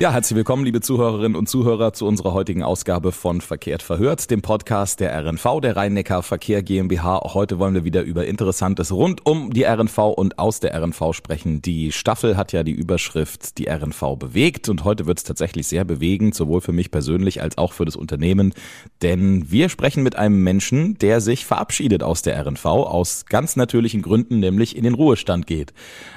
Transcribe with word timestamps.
Ja, 0.00 0.12
herzlich 0.12 0.34
willkommen, 0.36 0.64
liebe 0.64 0.80
Zuhörerinnen 0.80 1.36
und 1.36 1.48
Zuhörer, 1.48 1.92
zu 1.92 2.04
unserer 2.04 2.32
heutigen 2.32 2.64
Ausgabe 2.64 3.12
von 3.12 3.40
Verkehrt 3.40 3.80
verhört, 3.80 4.28
dem 4.28 4.42
Podcast 4.42 4.98
der 4.98 5.16
RNV, 5.16 5.60
der 5.62 5.76
Rhein-Neckar 5.76 6.24
Verkehr 6.24 6.64
GmbH. 6.64 7.20
Heute 7.32 7.60
wollen 7.60 7.74
wir 7.74 7.84
wieder 7.84 8.02
über 8.02 8.26
Interessantes 8.26 8.90
rund 8.90 9.24
um 9.24 9.52
die 9.52 9.62
RNV 9.62 9.98
und 9.98 10.40
aus 10.40 10.58
der 10.58 10.74
RNV 10.74 11.12
sprechen. 11.12 11.62
Die 11.62 11.92
Staffel 11.92 12.36
hat 12.36 12.52
ja 12.52 12.64
die 12.64 12.72
Überschrift 12.72 13.56
Die 13.58 13.68
RNV 13.68 14.16
bewegt 14.18 14.68
und 14.68 14.82
heute 14.82 15.06
wird 15.06 15.18
es 15.18 15.24
tatsächlich 15.24 15.68
sehr 15.68 15.84
bewegend, 15.84 16.34
sowohl 16.34 16.60
für 16.60 16.72
mich 16.72 16.90
persönlich 16.90 17.40
als 17.40 17.56
auch 17.56 17.72
für 17.72 17.84
das 17.84 17.94
Unternehmen, 17.94 18.52
denn 19.00 19.48
wir 19.52 19.68
sprechen 19.68 20.02
mit 20.02 20.16
einem 20.16 20.42
Menschen, 20.42 20.98
der 20.98 21.20
sich 21.20 21.46
verabschiedet 21.46 22.02
aus 22.02 22.22
der 22.22 22.44
RNV, 22.44 22.66
aus 22.66 23.26
ganz 23.26 23.54
natürlichen 23.54 24.02
Gründen, 24.02 24.40
nämlich 24.40 24.76
in 24.76 24.82
den 24.82 24.94
Ruhestand 24.94 25.46
geht. 25.46 25.72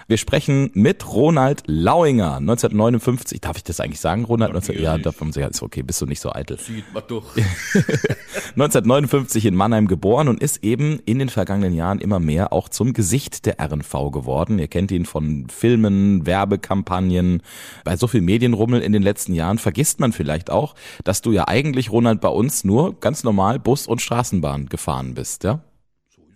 Wir 0.08 0.18
sprechen 0.18 0.72
mit 0.74 1.14
Ronald 1.14 1.62
Lauinger, 1.68 2.38
1959, 2.38 3.40
darf 3.40 3.58
ich 3.58 3.67
das 3.70 3.80
eigentlich 3.80 4.00
sagen, 4.00 4.26
Ronald? 4.26 4.54
19, 4.54 4.82
ja, 4.82 4.98
davon 4.98 5.32
ja, 5.32 5.48
ist 5.48 5.62
okay, 5.62 5.84
bist 5.84 6.02
du 6.02 6.06
nicht 6.06 6.20
so 6.20 6.32
eitel. 6.32 6.58
Sieht 6.60 6.92
man 6.94 7.04
doch. 7.08 7.36
1959 7.36 9.46
in 9.46 9.56
Mannheim 9.56 9.88
geboren 9.88 10.28
und 10.28 10.42
ist 10.42 10.64
eben 10.64 11.00
in 11.06 11.20
den 11.20 11.30
vergangenen 11.30 11.74
Jahren 11.74 12.00
immer 12.00 12.20
mehr 12.20 12.54
auch 12.54 12.70
zum 12.70 12.94
Gesicht 12.94 13.46
der 13.46 13.58
RNV 13.60 14.12
geworden. 14.12 14.60
Ihr 14.60 14.68
kennt 14.68 14.92
ihn 14.92 15.06
von 15.06 15.48
Filmen, 15.50 16.26
Werbekampagnen. 16.26 17.42
Bei 17.84 17.98
so 17.98 18.08
viel 18.08 18.22
Medienrummel 18.22 18.82
in 18.82 18.94
den 18.94 19.04
letzten 19.04 19.34
Jahren 19.34 19.58
vergisst 19.58 20.00
man 20.00 20.12
vielleicht 20.12 20.50
auch, 20.50 20.76
dass 21.04 21.22
du 21.22 21.32
ja 21.32 21.48
eigentlich, 21.48 21.92
Ronald, 21.92 22.22
bei 22.22 22.30
uns 22.30 22.64
nur 22.64 23.00
ganz 23.00 23.24
normal 23.24 23.60
Bus 23.60 23.88
und 23.88 24.02
Straßenbahn 24.02 24.68
gefahren 24.68 25.14
bist, 25.14 25.44
ja? 25.44 25.62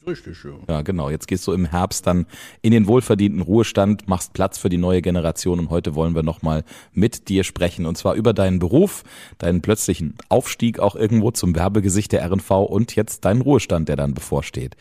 Richtig, 0.05 0.43
ja. 0.43 0.51
Ja, 0.67 0.81
genau. 0.81 1.09
Jetzt 1.09 1.27
gehst 1.27 1.45
du 1.45 1.51
im 1.51 1.65
Herbst 1.65 2.07
dann 2.07 2.25
in 2.61 2.71
den 2.71 2.87
wohlverdienten 2.87 3.41
Ruhestand, 3.41 4.07
machst 4.07 4.33
Platz 4.33 4.57
für 4.57 4.69
die 4.69 4.77
neue 4.77 5.01
Generation 5.01 5.59
und 5.59 5.69
heute 5.69 5.93
wollen 5.93 6.15
wir 6.15 6.23
nochmal 6.23 6.63
mit 6.91 7.29
dir 7.29 7.43
sprechen 7.43 7.85
und 7.85 7.97
zwar 7.97 8.15
über 8.15 8.33
deinen 8.33 8.57
Beruf, 8.57 9.03
deinen 9.37 9.61
plötzlichen 9.61 10.16
Aufstieg 10.30 10.80
auch 10.80 10.95
irgendwo 10.95 11.31
zum 11.31 11.55
Werbegesicht 11.55 12.11
der 12.11 12.25
RNV 12.30 12.49
und 12.52 12.95
jetzt 12.95 13.25
deinen 13.25 13.41
Ruhestand, 13.41 13.89
der 13.89 13.95
dann 13.95 14.16
bevorsteht. 14.16 14.75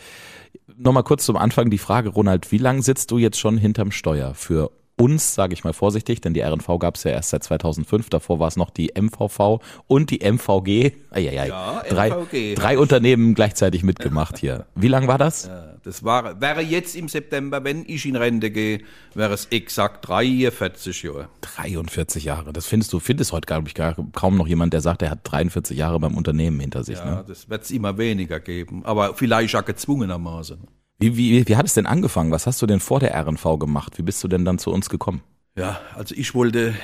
Nochmal 0.76 1.04
kurz 1.04 1.26
zum 1.26 1.36
Anfang 1.36 1.68
die 1.68 1.78
Frage, 1.78 2.08
Ronald, 2.08 2.50
wie 2.50 2.58
lange 2.58 2.80
sitzt 2.80 3.10
du 3.10 3.18
jetzt 3.18 3.38
schon 3.38 3.58
hinterm 3.58 3.90
Steuer 3.90 4.34
für 4.34 4.70
uns, 4.96 5.34
sage 5.34 5.54
ich 5.54 5.64
mal 5.64 5.72
vorsichtig, 5.72 6.20
denn 6.20 6.34
die 6.34 6.40
RNV 6.42 6.78
gab 6.78 6.96
es 6.96 7.04
ja 7.04 7.12
erst 7.12 7.30
seit 7.30 7.42
2005, 7.42 8.10
davor 8.10 8.38
war 8.38 8.48
es 8.48 8.56
noch 8.56 8.70
die 8.70 8.92
MVV 9.00 9.60
und 9.86 10.10
die 10.10 10.20
MVG. 10.20 10.92
Eieiei. 11.10 11.48
Ja, 11.48 11.82
drei, 11.88 12.10
MVG. 12.10 12.54
drei 12.54 12.78
Unternehmen 12.78 13.34
gleichzeitig 13.34 13.82
mitgemacht 13.82 14.38
hier. 14.38 14.66
Wie 14.74 14.88
lang 14.88 15.08
war 15.08 15.16
das? 15.18 15.50
Das 15.82 16.04
war, 16.04 16.42
wäre 16.42 16.60
jetzt 16.60 16.94
im 16.94 17.08
September, 17.08 17.64
wenn 17.64 17.84
ich 17.86 18.04
in 18.04 18.14
Rente 18.16 18.50
gehe, 18.50 18.82
wäre 19.14 19.32
es 19.32 19.46
exakt 19.46 20.06
43 20.06 21.02
Jahre. 21.04 21.28
43 21.40 22.24
Jahre. 22.24 22.52
Das 22.52 22.66
findest 22.66 22.92
du, 22.92 23.00
findest 23.00 23.32
heute, 23.32 23.46
glaube 23.46 23.68
ich, 23.68 23.74
gar, 23.74 23.96
kaum 24.12 24.36
noch 24.36 24.46
jemand, 24.46 24.74
der 24.74 24.82
sagt, 24.82 25.00
er 25.00 25.10
hat 25.10 25.20
43 25.22 25.78
Jahre 25.78 25.98
beim 25.98 26.14
Unternehmen 26.16 26.60
hinter 26.60 26.84
sich. 26.84 26.98
Ja, 26.98 27.04
Ne? 27.06 27.24
das 27.26 27.48
wird 27.48 27.62
es 27.62 27.70
immer 27.70 27.96
weniger 27.96 28.38
geben. 28.40 28.84
Aber 28.84 29.14
vielleicht 29.14 29.56
auch 29.56 29.64
gezwungenermaßen. 29.64 30.58
Wie, 31.00 31.16
wie, 31.16 31.48
wie 31.48 31.56
hat 31.56 31.64
es 31.64 31.72
denn 31.74 31.86
angefangen? 31.86 32.30
Was 32.30 32.46
hast 32.46 32.60
du 32.60 32.66
denn 32.66 32.78
vor 32.78 33.00
der 33.00 33.18
RNV 33.18 33.58
gemacht? 33.58 33.96
Wie 33.96 34.02
bist 34.02 34.22
du 34.22 34.28
denn 34.28 34.44
dann 34.44 34.58
zu 34.58 34.70
uns 34.70 34.90
gekommen? 34.90 35.22
Ja, 35.56 35.80
also 35.94 36.14
ich 36.14 36.34
wollte 36.34 36.74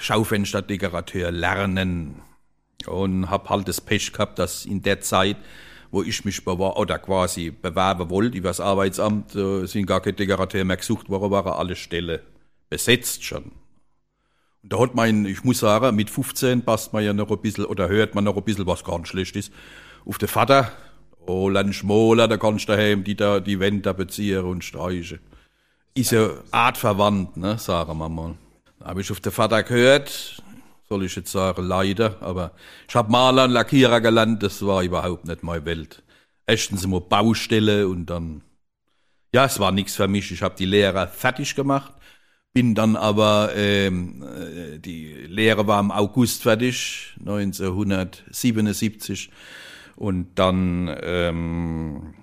Schaufensterdekorateur 0.00 1.30
lernen 1.30 2.16
und 2.86 3.30
hab 3.30 3.48
halt 3.48 3.66
das 3.66 3.80
Pech 3.80 4.12
gehabt, 4.12 4.38
dass 4.38 4.66
in 4.66 4.82
der 4.82 5.00
Zeit, 5.00 5.38
wo 5.90 6.02
ich 6.02 6.26
mich 6.26 6.44
bewar 6.44 6.76
oder 6.76 6.98
quasi 6.98 7.50
bewerben 7.50 8.10
wollte 8.10 8.36
über 8.36 8.50
das 8.50 8.60
Arbeitsamt, 8.60 9.34
äh, 9.34 9.64
sind 9.66 9.86
gar 9.86 10.02
keine 10.02 10.12
Dekorateure 10.12 10.64
mehr 10.64 10.76
gesucht 10.76 11.08
worden, 11.08 11.30
waren 11.30 11.54
alle 11.54 11.74
Stelle 11.74 12.20
besetzt 12.68 13.24
schon. 13.24 13.44
Und 14.62 14.72
da 14.72 14.78
hat 14.78 14.94
man, 14.94 15.24
ich 15.24 15.42
muss 15.42 15.60
sagen, 15.60 15.96
mit 15.96 16.10
15 16.10 16.62
passt 16.62 16.92
man 16.92 17.02
ja 17.02 17.14
noch 17.14 17.30
ein 17.30 17.40
bisschen 17.40 17.64
oder 17.64 17.88
hört 17.88 18.14
man 18.14 18.24
noch 18.24 18.36
ein 18.36 18.44
bisschen, 18.44 18.66
was 18.66 18.84
gar 18.84 18.98
nicht 18.98 19.08
schlecht 19.08 19.36
ist. 19.36 19.52
Auf 20.04 20.18
den 20.18 20.28
Vater, 20.28 20.70
oh, 21.26 21.50
Schmoler, 21.72 22.28
da 22.28 22.36
kannst 22.36 22.68
du 22.68 22.72
daheim 22.72 23.04
die, 23.04 23.16
da, 23.16 23.40
die 23.40 23.60
Wände 23.60 23.94
beziehen 23.94 24.44
und 24.44 24.64
streichen. 24.64 25.20
Ist 25.94 26.12
ja 26.12 26.30
artverwandt, 26.50 27.36
ne, 27.36 27.58
sagen 27.58 27.98
wir 27.98 28.08
mal. 28.08 28.34
Da 28.78 28.86
habe 28.86 29.00
ich 29.00 29.10
auf 29.10 29.20
den 29.20 29.32
Vater 29.32 29.62
gehört, 29.62 30.42
soll 30.88 31.04
ich 31.04 31.16
jetzt 31.16 31.32
sagen, 31.32 31.64
leider, 31.64 32.20
aber 32.20 32.52
ich 32.88 32.94
hab 32.94 33.08
Maler 33.08 33.44
und 33.44 33.52
Lackierer 33.52 34.00
gelernt, 34.00 34.42
das 34.42 34.64
war 34.66 34.82
überhaupt 34.82 35.26
nicht 35.26 35.42
meine 35.42 35.64
Welt. 35.64 36.02
Erstens 36.46 36.84
immer 36.84 37.00
Baustelle 37.00 37.88
und 37.88 38.06
dann, 38.06 38.42
ja, 39.32 39.46
es 39.46 39.58
war 39.58 39.72
nichts 39.72 39.96
für 39.96 40.08
mich. 40.08 40.30
Ich 40.30 40.42
habe 40.42 40.56
die 40.56 40.66
Lehre 40.66 41.08
fertig 41.08 41.54
gemacht, 41.54 41.94
bin 42.52 42.74
dann 42.74 42.96
aber, 42.96 43.52
ähm, 43.54 44.22
äh, 44.22 44.78
die 44.78 45.12
Lehre 45.28 45.66
war 45.66 45.80
im 45.80 45.90
August 45.90 46.42
fertig, 46.42 47.14
1977, 47.20 49.30
und 49.96 50.28
dann 50.34 50.94
ähm, 51.02 52.14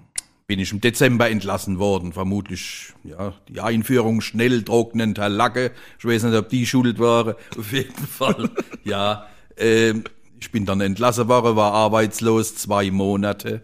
bin 0.47 0.59
ich 0.59 0.73
im 0.73 0.81
Dezember 0.81 1.29
entlassen 1.29 1.79
worden. 1.79 2.11
Vermutlich, 2.11 2.93
ja, 3.03 3.33
die 3.47 3.61
Einführung 3.61 4.19
schnell 4.19 4.63
trocknender 4.63 5.29
Lacke. 5.29 5.71
Ich 5.97 6.03
weiß 6.03 6.23
nicht, 6.23 6.35
ob 6.35 6.49
die 6.49 6.65
schuld 6.65 6.99
war. 6.99 7.37
Auf 7.57 7.71
jeden 7.71 8.07
Fall, 8.07 8.49
ja. 8.83 9.27
Ähm, 9.55 10.03
ich 10.41 10.51
bin 10.51 10.65
dann 10.65 10.81
entlassen 10.81 11.27
worden, 11.27 11.55
war 11.55 11.71
arbeitslos 11.71 12.55
zwei 12.55 12.91
Monate. 12.91 13.61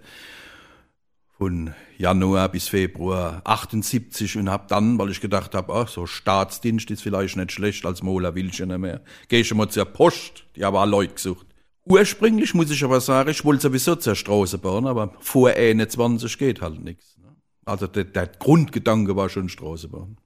Von 1.37 1.73
Januar 1.97 2.49
bis 2.49 2.69
Februar 2.69 3.41
78 3.43 4.37
und 4.37 4.49
hab 4.49 4.67
dann, 4.67 4.97
weil 4.97 5.09
ich 5.09 5.19
gedacht 5.19 5.55
habe, 5.55 5.73
ach, 5.73 5.87
so 5.87 6.05
Staatsdienst 6.05 6.89
ist 6.91 7.01
vielleicht 7.01 7.35
nicht 7.35 7.51
schlecht, 7.51 7.85
als 7.85 8.01
Mola 8.03 8.33
will 8.33 8.47
ich 8.47 8.59
nicht 8.59 8.77
mehr. 8.77 9.01
Geh 9.27 9.41
ich 9.41 9.53
mal 9.53 9.67
zur 9.67 9.85
Post, 9.85 10.45
die 10.55 10.63
haben 10.63 10.77
auch 10.77 10.85
Leute 10.85 11.15
gesucht. 11.15 11.46
Ursprünglich 11.89 12.53
muss 12.53 12.69
ich 12.69 12.83
aber 12.83 12.99
sagen, 12.99 13.29
ich 13.29 13.45
wollte 13.45 13.63
sowieso 13.63 13.95
zur 13.95 14.15
Straße 14.15 14.57
bauen, 14.57 14.87
aber 14.87 15.13
vor 15.19 15.49
21 15.49 16.37
geht 16.37 16.61
halt 16.61 16.83
nichts. 16.83 17.17
ne? 17.17 17.35
Also 17.65 17.87
der, 17.87 18.03
der 18.03 18.27
Grundgedanke 18.27 19.15
war 19.15 19.29
schon 19.29 19.49
Straße 19.49 19.87
bauen. 19.87 20.17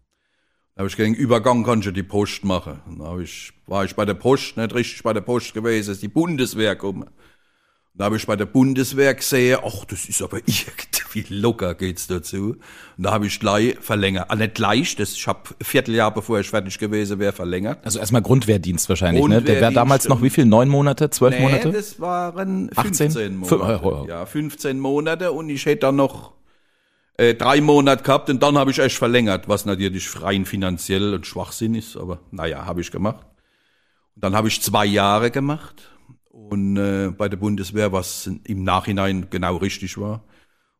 Da 0.76 0.80
habe 0.80 0.90
ich 0.90 0.96
gedacht, 0.96 1.18
Übergang 1.18 1.64
kannst 1.64 1.88
du 1.88 1.92
die 1.92 2.04
Post 2.04 2.44
machen. 2.44 2.82
Hab 3.00 3.20
ich, 3.20 3.52
war 3.68 3.86
ich 3.86 3.96
bei 3.96 4.06
der 4.06 4.14
Post, 4.14 4.58
nicht 4.58 4.74
richtig 4.74 5.04
bei 5.04 5.14
der 5.14 5.22
Post 5.22 5.54
gewesen, 5.54 5.92
ist 5.92 6.02
die 6.02 6.08
Bundeswehr 6.08 6.76
gekommen. 6.76 7.10
Da 7.94 8.06
habe 8.06 8.16
ich 8.16 8.26
bei 8.26 8.38
der 8.38 8.46
Bundeswehr 8.46 9.14
gesehen, 9.14 9.60
ach, 9.66 9.84
das 9.86 10.06
ist 10.06 10.22
aber 10.22 10.38
irgendwie 10.46 11.26
locker 11.34 11.76
geht's 11.76 12.08
dazu. 12.08 12.56
Und 12.98 13.04
da 13.04 13.12
habe 13.12 13.28
ich 13.28 13.38
gleich 13.40 13.78
verlängert. 13.82 14.28
Ah, 14.30 14.36
nicht 14.38 14.56
gleich, 14.56 14.96
das, 14.96 15.12
ich 15.14 15.28
habe 15.28 15.42
Vierteljahr, 15.62 16.14
bevor 16.14 16.40
ich 16.40 16.50
fertig 16.50 16.80
gewesen 16.80 17.20
wäre, 17.20 17.34
verlängert. 17.34 17.80
Also 17.84 18.00
erstmal 18.00 18.22
Grundwehrdienst 18.22 18.88
wahrscheinlich, 18.88 19.22
ne? 19.24 19.30
Der 19.30 19.36
wäre 19.36 19.44
Grundwehrdienst, 19.46 19.78
damals 19.78 20.08
noch 20.08 20.22
wie 20.22 20.30
viel? 20.30 20.46
Neun 20.46 20.70
Monate? 20.70 21.10
Zwölf 21.10 21.36
Nee, 21.36 21.42
Monate? 21.42 21.72
das 21.74 22.00
waren 22.00 22.70
18? 22.76 23.12
15 23.12 23.44
Fün- 23.44 23.58
Monate. 23.58 23.82
oh, 23.84 24.04
oh. 24.04 24.08
Ja, 24.08 24.26
15 24.26 24.80
Monate 24.80 25.32
und 25.34 25.50
ich 25.50 25.66
hätte 25.66 25.82
dann 25.82 25.98
noch 25.98 26.32
äh, 27.18 27.34
drei 27.36 27.60
Monate 27.60 28.04
gehabt 28.04 28.30
und 28.30 28.42
dann 28.42 28.58
habe 28.58 28.72
ich 28.72 28.80
echt 28.80 28.96
verlängert, 28.98 29.50
was 29.50 29.66
natürlich 29.66 30.22
rein 30.24 30.46
finanziell 30.46 31.14
und 31.14 31.28
Schwachsinn 31.28 31.76
ist, 31.76 31.98
aber 31.98 32.20
naja, 32.32 32.66
habe 32.66 32.80
ich 32.80 32.90
gemacht. 32.90 33.26
Und 34.16 34.24
dann 34.24 34.34
habe 34.34 34.48
ich 34.48 34.62
zwei 34.62 34.86
Jahre 34.86 35.30
gemacht 35.30 35.90
und 36.32 36.78
äh, 36.78 37.10
bei 37.10 37.28
der 37.28 37.38
Bundeswehr, 37.38 37.92
was 37.92 38.30
im 38.46 38.64
Nachhinein 38.64 39.28
genau 39.30 39.58
richtig 39.58 39.98
war. 39.98 40.24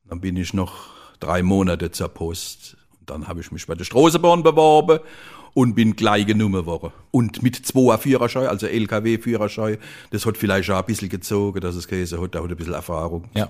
Dann 0.06 0.22
bin 0.22 0.38
ich 0.38 0.54
noch 0.54 0.90
drei 1.20 1.44
Monate 1.44 1.92
zur 1.92 2.10
Post. 2.10 2.78
Und 3.00 3.10
dann 3.10 3.28
habe 3.28 3.42
ich 3.42 3.52
mich 3.52 3.68
bei 3.68 3.76
der 3.76 3.84
Straßenbahn 3.84 4.44
beworben 4.44 5.00
und 5.54 5.76
bin 5.76 5.96
gleich 5.96 6.26
genommen 6.26 6.66
worden. 6.66 6.92
Und 7.12 7.44
mit 7.44 7.56
2 7.56 7.98
Führerschein, 7.98 8.48
also 8.48 8.66
LKW-Führerschein, 8.66 9.78
das 10.12 10.26
hat 10.26 10.38
vielleicht 10.38 10.70
auch 10.72 10.80
ein 10.80 10.86
bisschen 10.86 11.10
gezogen, 11.10 11.60
dass 11.60 11.76
es 11.76 11.88
Käse 11.88 12.22
hat, 12.22 12.34
da 12.34 12.42
hat 12.44 12.50
ein 12.50 12.56
bisschen 12.56 12.74
Erfahrung. 12.74 13.30
Ja. 13.36 13.50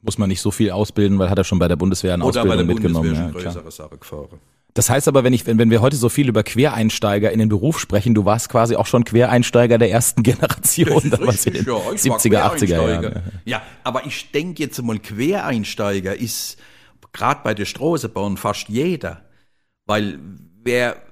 Muss 0.00 0.16
man 0.16 0.28
nicht 0.28 0.40
so 0.40 0.50
viel 0.50 0.70
ausbilden, 0.70 1.18
weil 1.18 1.28
hat 1.28 1.38
er 1.38 1.44
schon 1.44 1.58
bei 1.58 1.68
der 1.68 1.76
Bundeswehr 1.76 2.14
eine 2.14 2.24
Oder 2.24 2.44
bei 2.44 2.50
Ausbildung 2.50 2.66
der 2.66 2.74
mitgenommen. 2.74 3.08
Bundeswehr 3.08 3.26
Ja, 3.26 3.32
schon 3.32 3.40
klar. 3.40 3.52
größere 3.54 3.70
Sache 3.70 3.98
gefahren. 3.98 4.38
Das 4.78 4.90
heißt 4.90 5.08
aber, 5.08 5.24
wenn 5.24 5.32
ich, 5.32 5.44
wenn, 5.44 5.58
wenn 5.58 5.72
wir 5.72 5.80
heute 5.80 5.96
so 5.96 6.08
viel 6.08 6.28
über 6.28 6.44
Quereinsteiger 6.44 7.32
in 7.32 7.40
den 7.40 7.48
Beruf 7.48 7.80
sprechen, 7.80 8.14
du 8.14 8.24
warst 8.24 8.48
quasi 8.48 8.76
auch 8.76 8.86
schon 8.86 9.02
Quereinsteiger 9.02 9.76
der 9.76 9.90
ersten 9.90 10.22
Generation, 10.22 11.10
damals 11.10 11.46
in 11.46 11.54
den 11.54 11.66
war 11.66 11.90
70er, 11.90 12.06
80er 12.06 12.28
Quereinsteiger. 12.28 13.02
Jahren. 13.02 13.22
Ja, 13.44 13.62
aber 13.82 14.06
ich 14.06 14.30
denke 14.30 14.62
jetzt 14.62 14.80
mal, 14.80 15.00
Quereinsteiger 15.00 16.14
ist 16.14 16.58
gerade 17.12 17.40
bei 17.42 17.54
der 17.54 17.64
Straßenbahn 17.64 18.36
fast 18.36 18.68
jeder. 18.68 19.24
Weil 19.84 20.20
wer 20.62 21.02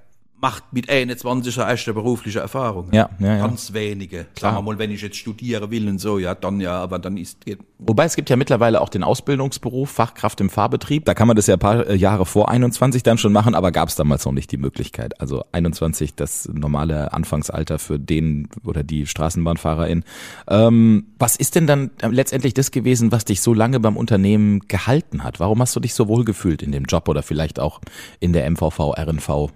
macht 0.46 0.72
mit 0.72 0.88
21 0.88 1.58
eine 1.60 1.70
erste 1.72 1.92
berufliche 1.92 2.38
Erfahrung? 2.38 2.86
Ja, 2.92 3.10
ja, 3.18 3.34
ja. 3.34 3.46
Ganz 3.46 3.72
wenige. 3.72 4.26
Sagen 4.38 4.56
wir 4.56 4.62
mal, 4.62 4.78
wenn 4.78 4.92
ich 4.92 5.02
jetzt 5.02 5.16
studieren 5.16 5.72
will 5.72 5.88
und 5.88 5.98
so, 5.98 6.20
ja, 6.20 6.36
dann 6.36 6.60
ja, 6.60 6.80
aber 6.80 7.00
dann 7.00 7.16
ist, 7.16 7.38
Wobei 7.80 8.04
es 8.04 8.14
gibt 8.14 8.30
ja 8.30 8.36
mittlerweile 8.36 8.80
auch 8.80 8.88
den 8.88 9.02
Ausbildungsberuf 9.02 9.90
Fachkraft 9.90 10.40
im 10.40 10.48
Fahrbetrieb. 10.48 11.04
Da 11.04 11.14
kann 11.14 11.26
man 11.26 11.36
das 11.36 11.48
ja 11.48 11.54
ein 11.54 11.58
paar 11.58 11.88
äh, 11.88 11.96
Jahre 11.96 12.26
vor 12.26 12.48
21 12.48 13.02
dann 13.02 13.18
schon 13.18 13.32
machen, 13.32 13.56
aber 13.56 13.72
gab 13.72 13.88
es 13.88 13.96
damals 13.96 14.24
noch 14.24 14.32
nicht 14.32 14.52
die 14.52 14.56
Möglichkeit. 14.56 15.20
Also 15.20 15.42
21 15.50 16.14
das 16.14 16.48
normale 16.52 17.12
Anfangsalter 17.12 17.80
für 17.80 17.98
den 17.98 18.48
oder 18.64 18.84
die 18.84 19.06
Straßenbahnfahrerin. 19.06 20.04
Ähm, 20.48 21.08
was 21.18 21.34
ist 21.34 21.56
denn 21.56 21.66
dann 21.66 21.90
letztendlich 22.08 22.54
das 22.54 22.70
gewesen, 22.70 23.10
was 23.10 23.24
dich 23.24 23.40
so 23.40 23.52
lange 23.52 23.80
beim 23.80 23.96
Unternehmen 23.96 24.60
gehalten 24.68 25.24
hat? 25.24 25.40
Warum 25.40 25.60
hast 25.60 25.74
du 25.74 25.80
dich 25.80 25.94
so 25.94 26.06
wohl 26.06 26.24
gefühlt 26.24 26.62
in 26.62 26.70
dem 26.70 26.84
Job 26.84 27.08
oder 27.08 27.24
vielleicht 27.24 27.58
auch 27.58 27.80
in 28.20 28.32
der 28.32 28.48
MVV, 28.48 28.94
RNV? 28.96 29.50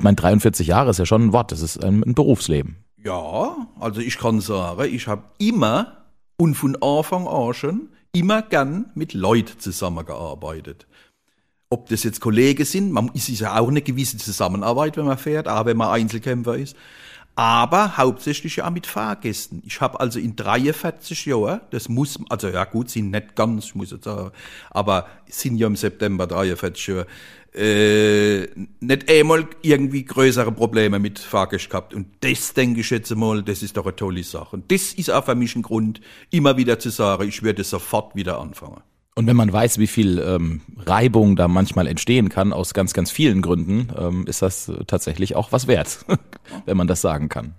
Mein 0.00 0.16
43 0.16 0.66
Jahre 0.66 0.90
ist 0.90 0.98
ja 0.98 1.06
schon 1.06 1.26
ein 1.26 1.32
Wort, 1.32 1.52
das 1.52 1.62
ist 1.62 1.82
ein, 1.82 2.02
ein 2.02 2.14
Berufsleben. 2.14 2.76
Ja, 3.02 3.56
also 3.80 4.00
ich 4.00 4.18
kann 4.18 4.40
sagen, 4.40 4.84
ich 4.92 5.06
habe 5.06 5.24
immer 5.38 6.04
und 6.36 6.54
von 6.54 6.76
Anfang 6.80 7.26
an 7.26 7.54
schon 7.54 7.88
immer 8.12 8.42
gern 8.42 8.90
mit 8.94 9.14
Leuten 9.14 9.58
zusammengearbeitet. 9.58 10.86
Ob 11.70 11.88
das 11.88 12.02
jetzt 12.02 12.20
Kollegen 12.20 12.64
sind, 12.64 12.92
man 12.92 13.10
ist 13.14 13.28
ja 13.28 13.58
auch 13.58 13.68
eine 13.68 13.80
gewisse 13.80 14.18
Zusammenarbeit, 14.18 14.96
wenn 14.96 15.06
man 15.06 15.16
fährt, 15.16 15.48
auch 15.48 15.64
wenn 15.64 15.78
man 15.78 15.88
Einzelkämpfer 15.88 16.56
ist. 16.56 16.76
Aber 17.34 17.96
hauptsächlich 17.96 18.56
ja 18.56 18.66
auch 18.66 18.70
mit 18.70 18.86
Fahrgästen. 18.86 19.62
Ich 19.64 19.80
habe 19.80 19.98
also 19.98 20.18
in 20.18 20.36
43 20.36 21.24
Jahren, 21.24 21.62
das 21.70 21.88
muss, 21.88 22.18
also 22.28 22.48
ja 22.48 22.64
gut, 22.64 22.90
sind 22.90 23.10
nicht 23.10 23.34
ganz, 23.34 23.66
ich 23.66 23.74
muss 23.74 23.90
jetzt 23.90 24.04
sagen, 24.04 24.32
aber 24.70 25.06
sind 25.26 25.56
ja 25.56 25.66
im 25.66 25.76
September 25.76 26.26
43 26.26 26.86
Jahre, 26.88 27.06
äh, 27.54 28.46
nicht 28.80 29.10
einmal 29.10 29.46
irgendwie 29.60 30.04
größere 30.04 30.52
Probleme 30.52 30.98
mit 30.98 31.18
Fahrgästen 31.18 31.70
gehabt. 31.70 31.94
Und 31.94 32.06
das 32.20 32.54
denke 32.54 32.80
ich 32.80 32.90
jetzt 32.90 33.14
mal, 33.14 33.42
das 33.42 33.62
ist 33.62 33.76
doch 33.76 33.84
eine 33.84 33.96
tolle 33.96 34.22
Sache. 34.22 34.56
Und 34.56 34.72
das 34.72 34.92
ist 34.94 35.10
auch 35.10 35.24
für 35.24 35.34
mich 35.34 35.54
ein 35.54 35.62
Grund, 35.62 36.00
immer 36.30 36.56
wieder 36.56 36.78
zu 36.78 36.90
sagen, 36.90 37.28
ich 37.28 37.42
werde 37.42 37.64
sofort 37.64 38.14
wieder 38.14 38.40
anfangen. 38.40 38.80
Und 39.14 39.26
wenn 39.26 39.36
man 39.36 39.52
weiß, 39.52 39.78
wie 39.78 39.86
viel 39.86 40.18
ähm, 40.18 40.62
Reibung 40.78 41.36
da 41.36 41.46
manchmal 41.46 41.86
entstehen 41.86 42.30
kann, 42.30 42.54
aus 42.54 42.72
ganz, 42.72 42.94
ganz 42.94 43.10
vielen 43.10 43.42
Gründen, 43.42 43.88
ähm, 43.98 44.26
ist 44.26 44.40
das 44.40 44.72
tatsächlich 44.86 45.36
auch 45.36 45.52
was 45.52 45.66
wert, 45.66 46.06
wenn 46.64 46.78
man 46.78 46.86
das 46.86 47.02
sagen 47.02 47.28
kann. 47.28 47.54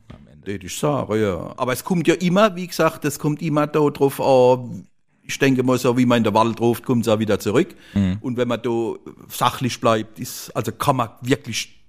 Ich 0.46 0.78
sage, 0.78 1.22
ja. 1.22 1.54
Aber 1.56 1.72
es 1.72 1.84
kommt 1.84 2.08
ja 2.08 2.16
immer, 2.16 2.56
wie 2.56 2.68
gesagt, 2.68 3.06
es 3.06 3.20
kommt 3.20 3.42
immer 3.42 3.68
da 3.68 3.88
drauf 3.90 4.20
an, 4.20 4.88
ich 5.26 5.40
denke 5.40 5.64
mal 5.64 5.78
so, 5.78 5.98
wie 5.98 6.06
man 6.06 6.20
in 6.20 6.24
der 6.24 6.34
Wald 6.34 6.60
ruft, 6.60 6.86
kommt 6.86 7.06
es 7.06 7.12
auch 7.12 7.20
wieder 7.20 7.40
zurück. 7.40 7.76
Mhm. 7.94 8.18
Und 8.22 8.38
wenn 8.38 8.48
man 8.48 8.62
da 8.62 8.94
sachlich 9.30 9.80
bleibt, 9.80 10.20
ist, 10.20 10.52
also 10.56 10.72
kann 10.72 10.98
man 10.98 11.10
wirklich 11.22 11.84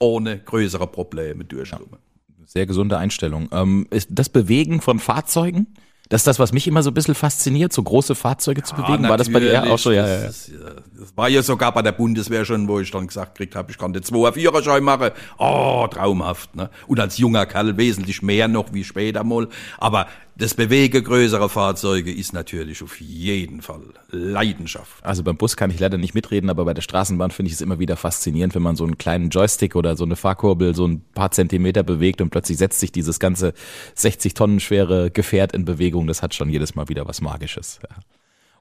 ohne 0.00 0.38
größere 0.38 0.86
Probleme 0.86 1.44
durchkommen. 1.44 1.88
Ja. 1.90 2.46
Sehr 2.46 2.66
gesunde 2.66 2.98
Einstellung. 2.98 3.48
Ähm, 3.52 3.86
ist 3.90 4.08
das 4.10 4.28
Bewegen 4.28 4.80
von 4.80 4.98
Fahrzeugen? 4.98 5.66
Das 6.08 6.22
ist 6.22 6.26
das, 6.26 6.38
was 6.38 6.52
mich 6.52 6.66
immer 6.66 6.82
so 6.82 6.90
ein 6.90 6.94
bisschen 6.94 7.14
fasziniert, 7.14 7.70
so 7.70 7.82
große 7.82 8.14
Fahrzeuge 8.14 8.62
zu 8.62 8.74
bewegen. 8.74 9.06
War 9.06 9.18
das 9.18 9.30
bei 9.30 9.40
dir 9.40 9.70
auch 9.70 9.78
so? 9.78 9.90
Ja, 9.92 10.06
ja, 10.06 10.20
ja. 10.20 10.26
Das, 10.26 10.50
das 10.98 11.16
war 11.16 11.28
ja 11.28 11.42
sogar 11.42 11.72
bei 11.72 11.82
der 11.82 11.92
Bundeswehr 11.92 12.46
schon, 12.46 12.66
wo 12.66 12.80
ich 12.80 12.90
dann 12.90 13.06
gesagt 13.06 13.34
gekriegt 13.34 13.54
habe, 13.54 13.70
ich 13.70 13.76
kann 13.76 13.92
den 13.92 14.02
2 14.02 14.32
Führerschein 14.32 14.82
machen. 14.82 15.10
Oh, 15.36 15.86
traumhaft. 15.90 16.56
Ne? 16.56 16.70
Und 16.86 16.98
als 16.98 17.18
junger 17.18 17.44
Kerl 17.44 17.76
wesentlich 17.76 18.22
mehr 18.22 18.48
noch 18.48 18.72
wie 18.72 18.84
später 18.84 19.22
mal. 19.22 19.48
Aber 19.76 20.06
das 20.38 20.54
Bewegen 20.54 21.02
größerer 21.02 21.48
Fahrzeuge 21.48 22.12
ist 22.12 22.32
natürlich 22.32 22.80
auf 22.84 23.00
jeden 23.00 23.60
Fall 23.60 23.82
Leidenschaft. 24.10 25.04
Also 25.04 25.24
beim 25.24 25.36
Bus 25.36 25.56
kann 25.56 25.70
ich 25.70 25.80
leider 25.80 25.98
nicht 25.98 26.14
mitreden, 26.14 26.48
aber 26.48 26.64
bei 26.64 26.74
der 26.74 26.82
Straßenbahn 26.82 27.32
finde 27.32 27.48
ich 27.48 27.54
es 27.54 27.60
immer 27.60 27.80
wieder 27.80 27.96
faszinierend, 27.96 28.54
wenn 28.54 28.62
man 28.62 28.76
so 28.76 28.84
einen 28.84 28.98
kleinen 28.98 29.30
Joystick 29.30 29.74
oder 29.74 29.96
so 29.96 30.04
eine 30.04 30.14
Fahrkurbel 30.14 30.76
so 30.76 30.86
ein 30.86 31.02
paar 31.12 31.32
Zentimeter 31.32 31.82
bewegt 31.82 32.20
und 32.20 32.30
plötzlich 32.30 32.56
setzt 32.56 32.78
sich 32.78 32.92
dieses 32.92 33.18
ganze 33.18 33.52
60 33.96 34.34
Tonnen 34.34 34.60
schwere 34.60 35.10
Gefährt 35.10 35.54
in 35.54 35.64
Bewegung. 35.64 36.06
Das 36.06 36.22
hat 36.22 36.34
schon 36.34 36.50
jedes 36.50 36.76
Mal 36.76 36.88
wieder 36.88 37.08
was 37.08 37.20
Magisches. 37.20 37.80
Ja. 37.82 37.96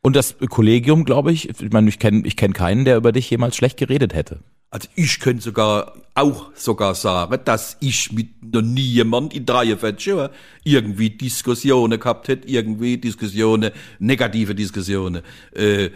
Und 0.01 0.15
das 0.15 0.35
Kollegium, 0.49 1.05
glaube 1.05 1.31
ich, 1.31 1.49
ich 1.61 1.71
meine, 1.71 1.89
ich 1.89 1.99
kenne 1.99 2.25
ich 2.25 2.35
kenn 2.35 2.53
keinen, 2.53 2.85
der 2.85 2.97
über 2.97 3.11
dich 3.11 3.29
jemals 3.29 3.55
schlecht 3.55 3.77
geredet 3.77 4.15
hätte. 4.15 4.39
Also 4.69 4.89
ich 4.95 5.19
könnte 5.19 5.43
sogar 5.43 5.93
auch 6.13 6.51
sogar 6.53 6.93
sagen, 6.93 7.39
dass 7.45 7.77
ich 7.79 8.11
mit 8.11 8.53
noch 8.53 8.61
nie 8.61 8.81
jemand 8.81 9.33
in 9.33 9.45
43 9.45 10.05
Jahren 10.07 10.29
irgendwie 10.63 11.09
Diskussionen 11.09 11.99
gehabt 11.99 12.27
hätte, 12.27 12.47
irgendwie 12.47 12.97
Diskussionen, 12.97 13.71
negative 13.99 14.53
Diskussionen. 14.53 15.23
Äh, 15.53 15.91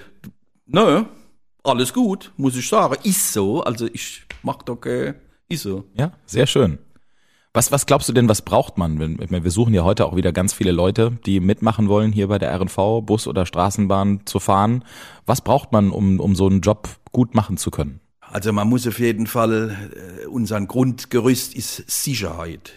nö, 0.68 1.04
alles 1.64 1.94
gut, 1.94 2.32
muss 2.38 2.56
ich 2.56 2.68
sagen. 2.68 2.96
Ist 3.04 3.34
so, 3.34 3.62
also 3.62 3.88
ich 3.92 4.24
mach 4.42 4.64
doch, 4.64 4.86
äh, 4.86 5.16
ist 5.50 5.64
so. 5.64 5.84
Ja, 5.98 6.14
sehr 6.26 6.48
schön. 6.48 6.80
Was, 7.54 7.74
was 7.74 7.86
glaubst 7.86 8.08
du 8.08 8.14
denn, 8.14 8.30
was 8.30 8.44
braucht 8.44 8.78
man? 8.78 9.00
Wenn, 9.00 9.44
wir 9.44 9.52
suchen 9.52 9.74
ja 9.74 9.84
heute 9.84 10.06
auch 10.06 10.16
wieder 10.16 10.32
ganz 10.32 10.54
viele 10.54 10.72
Leute, 10.72 11.20
die 11.26 11.42
mitmachen 11.42 11.90
wollen, 11.90 12.14
hier 12.14 12.30
bei 12.30 12.40
der 12.40 12.58
RNV, 12.58 13.02
Bus 13.04 13.28
oder 13.28 13.46
Straßenbahn 13.46 14.22
zu 14.26 14.40
fahren. 14.40 14.86
Was 15.26 15.42
braucht 15.42 15.74
man, 15.74 15.92
um, 15.92 16.22
um 16.22 16.36
so 16.36 16.48
einen 16.48 16.62
Job 16.62 16.88
gut 17.12 17.36
machen 17.36 17.58
zu 17.58 17.70
können? 17.70 18.01
Also 18.32 18.54
man 18.54 18.70
muss 18.70 18.88
auf 18.88 19.00
jeden 19.00 19.28
Fall, 19.28 19.92
äh, 20.24 20.26
unser 20.28 20.60
Grundgerüst 20.62 21.54
ist 21.54 21.84
Sicherheit. 21.92 22.72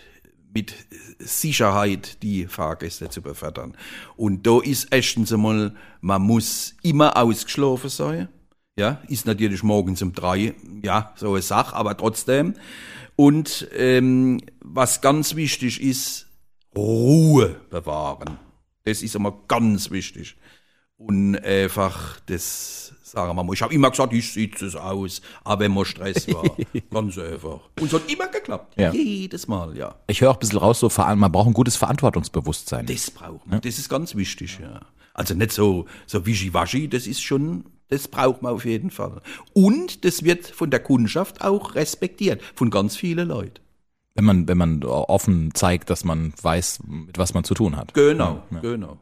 Mit 0.53 0.75
Sicherheit 1.19 2.23
die 2.23 2.47
Fahrgäste 2.47 3.09
zu 3.09 3.23
befördern. 3.23 3.77
Und 4.17 4.47
da 4.47 4.61
ist 4.61 4.89
erstens 4.91 5.33
einmal, 5.33 5.75
man 6.01 6.23
muss 6.23 6.75
immer 6.83 7.17
ausgeschlafen 7.17 7.89
sein. 7.89 8.29
Ja, 8.77 9.01
ist 9.09 9.27
natürlich 9.27 9.62
morgens 9.62 10.03
um 10.03 10.12
drei, 10.12 10.55
ja, 10.83 11.12
so 11.17 11.33
eine 11.33 11.43
Sache, 11.43 11.77
aber 11.77 11.97
trotzdem. 11.97 12.55
Und 13.15 13.69
ähm, 13.77 14.41
was 14.61 15.01
ganz 15.01 15.37
wichtig 15.37 15.81
ist, 15.81 16.27
Ruhe 16.77 17.61
bewahren. 17.71 18.39
Das 18.83 19.03
ist 19.03 19.15
immer 19.15 19.33
ganz 19.47 19.93
wichtig. 19.93 20.37
Und 20.97 21.37
einfach 21.37 22.19
das 22.27 22.95
sagen 23.15 23.37
wir 23.37 23.45
mal. 23.45 23.53
Ich 23.53 23.63
habe 23.63 23.73
immer 23.73 23.91
gesagt, 23.91 24.13
ich 24.13 24.33
sitze 24.33 24.67
es 24.67 24.77
aus, 24.77 25.23
aber 25.45 25.65
wenn 25.65 25.73
man 25.73 25.85
Stress 25.85 26.29
war. 26.29 26.45
Ganz 26.91 27.19
einfach. 27.19 27.61
Und 27.81 27.87
es 27.87 27.93
hat 27.93 28.11
immer 28.11 28.27
geklappt. 28.29 28.75
Ja. 28.79 28.93
Jedes 28.93 29.47
Mal, 29.47 29.77
ja. 29.77 29.95
Ich 30.07 30.21
höre 30.21 30.31
auch 30.31 30.37
ein 30.37 30.41
bisschen 30.41 30.59
raus, 30.59 30.81
so, 30.81 30.91
man 30.97 31.33
braucht 31.33 31.47
ein 31.47 31.55
gutes 31.55 31.77
Verantwortungsbewusstsein. 31.77 32.87
Das 32.87 33.11
braucht 33.11 33.47
man. 33.47 33.57
Ja. 33.57 33.61
Das 33.61 33.79
ist 33.79 33.89
ganz 33.89 34.15
wichtig, 34.15 34.59
ja. 34.61 34.81
Also 35.15 35.35
nicht 35.35 35.53
so, 35.53 35.87
so 36.07 36.27
wischiwaschi, 36.27 36.89
das 36.89 37.07
ist 37.07 37.23
schon, 37.23 37.65
das 37.89 38.09
braucht 38.09 38.43
man 38.43 38.53
auf 38.53 38.65
jeden 38.65 38.91
Fall. 38.91 39.23
Und 39.53 40.05
das 40.05 40.25
wird 40.25 40.47
von 40.47 40.71
der 40.71 40.81
Kundschaft 40.81 41.41
auch 41.43 41.77
respektiert, 41.77 42.43
von 42.55 42.71
ganz 42.71 42.97
vielen 42.97 43.29
Leuten. 43.29 43.61
Wenn 44.17 44.25
man, 44.25 44.49
wenn 44.49 44.59
man 44.59 44.85
offen 44.85 45.55
zeigt, 45.55 45.91
dass 45.91 46.05
man 46.05 46.33
weiß, 46.41 46.81
mit 46.87 47.19
was 47.19 47.35
man 47.35 47.45
zu 47.45 47.55
tun 47.55 47.77
hat. 47.77 47.95
Genau, 47.95 48.43
ja. 48.51 48.61
genau. 48.61 48.99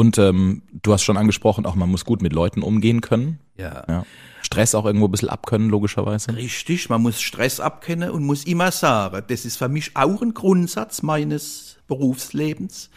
Und 0.00 0.16
ähm, 0.16 0.62
du 0.82 0.94
hast 0.94 1.02
schon 1.02 1.18
angesprochen, 1.18 1.66
auch 1.66 1.74
man 1.74 1.90
muss 1.90 2.06
gut 2.06 2.22
mit 2.22 2.32
Leuten 2.32 2.62
umgehen 2.62 3.02
können. 3.02 3.38
Ja. 3.58 3.84
ja. 3.86 4.06
Stress 4.40 4.74
auch 4.74 4.86
irgendwo 4.86 5.08
ein 5.08 5.10
bisschen 5.10 5.28
abkönnen, 5.28 5.68
logischerweise. 5.68 6.34
Richtig, 6.34 6.88
man 6.88 7.02
muss 7.02 7.20
Stress 7.20 7.60
abkennen 7.60 8.08
und 8.08 8.24
muss 8.24 8.44
immer 8.44 8.72
sagen, 8.72 9.22
das 9.28 9.44
ist 9.44 9.58
für 9.58 9.68
mich 9.68 9.98
auch 9.98 10.22
ein 10.22 10.32
Grundsatz 10.32 11.02
meines 11.02 11.76
Berufslebens. 11.86 12.88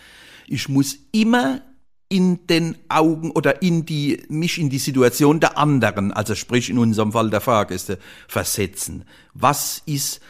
Ich 0.47 0.69
muss 0.69 0.95
immer 1.11 1.59
in 2.07 2.47
den 2.47 2.77
Augen 2.87 3.31
oder 3.31 3.61
in 3.61 3.85
die, 3.85 4.23
mich 4.29 4.57
in 4.57 4.69
die 4.69 4.79
Situation 4.79 5.41
der 5.41 5.57
anderen, 5.57 6.13
also 6.13 6.35
sprich 6.35 6.69
in 6.69 6.77
unserem 6.77 7.11
Fall 7.11 7.29
der 7.29 7.41
Fahrgäste, 7.41 7.99
versetzen. 8.29 9.03
Was 9.33 9.83
ist 9.85 10.21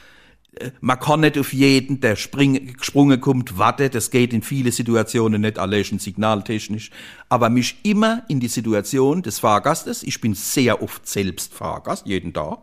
man 0.82 1.00
kann 1.00 1.22
nicht 1.22 1.38
auf 1.38 1.54
jeden, 1.54 2.00
der 2.00 2.16
spring, 2.16 2.74
gesprungen 2.78 3.20
kommt, 3.20 3.58
warten. 3.58 3.90
Das 3.92 4.12
geht 4.12 4.34
in 4.34 4.42
viele 4.42 4.72
Situationen 4.72 5.42
nicht 5.42 5.60
allein 5.60 6.00
signaltechnisch. 6.00 6.92
Aber 7.30 7.50
mich 7.50 7.78
immer 7.84 8.24
in 8.28 8.40
die 8.40 8.48
Situation 8.48 9.22
des 9.22 9.40
Fahrgastes, 9.40 10.04
ich 10.04 10.22
bin 10.22 10.36
sehr 10.36 10.82
oft 10.82 11.08
selbst 11.08 11.54
Fahrgast, 11.54 12.06
jeden 12.06 12.34
Tag, 12.34 12.60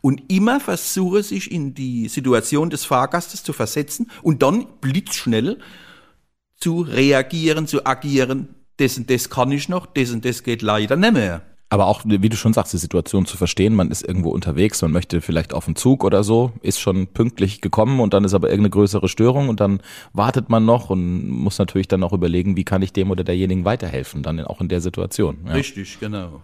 und 0.00 0.30
immer 0.30 0.60
versuche 0.60 1.22
sich 1.22 1.50
in 1.50 1.74
die 1.74 2.08
Situation 2.08 2.70
des 2.70 2.84
Fahrgastes 2.84 3.42
zu 3.42 3.52
versetzen 3.52 4.10
und 4.22 4.42
dann 4.42 4.66
blitzschnell 4.80 5.58
zu 6.58 6.80
reagieren, 6.82 7.66
zu 7.66 7.84
agieren. 7.86 8.54
Das 8.76 8.98
und 8.98 9.10
das 9.10 9.30
kann 9.30 9.52
ich 9.52 9.68
noch, 9.68 9.86
das 9.86 10.10
und 10.10 10.24
das 10.24 10.42
geht 10.42 10.62
leider 10.62 10.96
nicht 10.96 11.14
mehr. 11.14 11.42
Aber 11.68 11.86
auch, 11.86 12.02
wie 12.04 12.28
du 12.28 12.36
schon 12.36 12.52
sagst, 12.52 12.72
die 12.72 12.78
Situation 12.78 13.26
zu 13.26 13.36
verstehen, 13.36 13.74
man 13.74 13.90
ist 13.90 14.06
irgendwo 14.06 14.30
unterwegs, 14.30 14.82
man 14.82 14.92
möchte 14.92 15.20
vielleicht 15.20 15.52
auf 15.52 15.66
einen 15.66 15.74
Zug 15.74 16.04
oder 16.04 16.22
so, 16.22 16.52
ist 16.62 16.78
schon 16.78 17.08
pünktlich 17.08 17.60
gekommen 17.60 17.98
und 17.98 18.14
dann 18.14 18.22
ist 18.22 18.34
aber 18.34 18.50
irgendeine 18.50 18.70
größere 18.70 19.08
Störung 19.08 19.48
und 19.48 19.58
dann 19.58 19.80
wartet 20.12 20.48
man 20.48 20.64
noch 20.64 20.90
und 20.90 21.28
muss 21.28 21.58
natürlich 21.58 21.88
dann 21.88 22.04
auch 22.04 22.12
überlegen, 22.12 22.56
wie 22.56 22.64
kann 22.64 22.82
ich 22.82 22.92
dem 22.92 23.10
oder 23.10 23.24
derjenigen 23.24 23.64
weiterhelfen, 23.64 24.22
dann 24.22 24.40
auch 24.42 24.60
in 24.60 24.68
der 24.68 24.80
Situation. 24.80 25.38
Ja. 25.44 25.54
Richtig, 25.54 25.98
genau. 25.98 26.40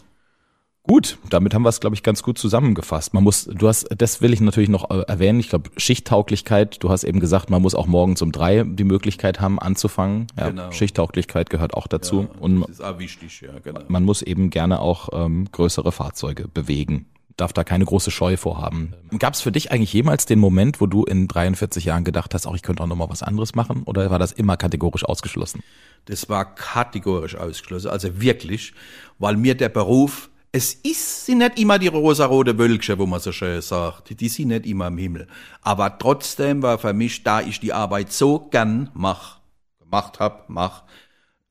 Gut, 0.85 1.19
damit 1.31 1.55
haben 1.55 1.63
wir 1.63 1.69
es, 1.69 1.79
glaube 1.79 1.95
ich, 1.95 2.03
ganz 2.03 2.25
gut 2.25 2.39
zusammengefasst. 2.39 3.15
Man 3.15 3.23
muss, 3.23 3.45
du 3.45 3.69
hast, 3.69 3.87
das 3.97 4.21
will 4.21 4.33
ich 4.33 4.41
natürlich 4.41 4.69
noch 4.69 4.91
äh, 4.91 5.03
erwähnen. 5.03 5.39
Ich 5.39 5.49
glaube, 5.49 5.71
Schichttauglichkeit, 5.77 6.83
du 6.83 6.91
hast 6.91 7.05
eben 7.05 7.21
gesagt, 7.21 7.51
man 7.51 7.63
muss 7.63 7.77
auch 7.77 7.87
morgens 7.87 8.21
um 8.21 8.33
drei 8.33 8.65
die 8.65 8.83
Möglichkeit 8.83 9.41
haben, 9.41 9.61
anzufangen. 9.61 10.27
Ja, 10.37 10.49
genau. 10.49 10.73
Schichttauglichkeit 10.73 11.51
gehört 11.51 11.75
auch 11.75 11.87
dazu. 11.87 12.23
Ja, 12.23 12.41
und 12.41 12.63
das 12.63 12.71
ist 12.71 12.81
auch 12.81 12.99
wichtig, 12.99 13.43
ja, 13.43 13.61
genau. 13.63 13.83
Man 13.87 14.03
muss 14.03 14.23
eben 14.23 14.51
gerne 14.51 14.81
auch 14.81 15.11
ähm, 15.13 15.47
größere 15.53 15.93
Fahrzeuge 15.93 16.49
bewegen. 16.49 17.07
Darf 17.37 17.53
da 17.53 17.63
keine 17.63 17.85
große 17.85 18.11
Scheu 18.11 18.37
vorhaben. 18.37 18.93
Gab 19.19 19.35
es 19.35 19.41
für 19.41 19.53
dich 19.53 19.71
eigentlich 19.71 19.93
jemals 19.93 20.27
den 20.27 20.41
Moment, 20.41 20.81
wo 20.81 20.87
du 20.87 21.05
in 21.05 21.29
43 21.29 21.85
Jahren 21.85 22.03
gedacht 22.03 22.35
hast, 22.35 22.45
auch 22.45 22.57
ich 22.57 22.63
könnte 22.63 22.83
auch 22.83 22.89
nochmal 22.89 23.09
was 23.09 23.23
anderes 23.23 23.55
machen? 23.55 23.85
Oder 23.85 24.11
war 24.11 24.19
das 24.19 24.33
immer 24.33 24.57
kategorisch 24.57 25.05
ausgeschlossen? 25.05 25.63
Das 26.07 26.29
war 26.29 26.57
kategorisch 26.57 27.37
ausgeschlossen, 27.37 27.89
also 27.89 28.21
wirklich, 28.21 28.75
weil 29.19 29.37
mir 29.37 29.55
der 29.55 29.69
Beruf 29.69 30.29
es 30.53 30.75
ist, 30.75 31.27
sind 31.27 31.39
nicht 31.39 31.59
immer 31.59 31.79
die 31.79 31.89
rosarote 31.89 32.59
Wölkchen, 32.59 32.99
wo 32.99 33.07
man 33.07 33.21
so 33.21 33.33
schön 33.33 33.63
sagt. 33.63 34.21
Die 34.21 34.29
sind 34.29 34.49
nicht 34.49 34.67
immer 34.67 34.89
im 34.89 34.99
Himmel. 34.99 35.27
Aber 35.63 35.99
trotzdem 35.99 36.63
war 36.63 36.79
für 36.79 36.93
mich, 36.93 37.23
da 37.23 37.41
ich 37.41 37.59
die 37.59 37.73
Arbeit 37.73 38.13
so 38.13 38.39
gern 38.51 38.91
mach, 38.93 39.41
gemacht 39.81 40.21
hab, 40.21 40.51
mach, 40.51 40.83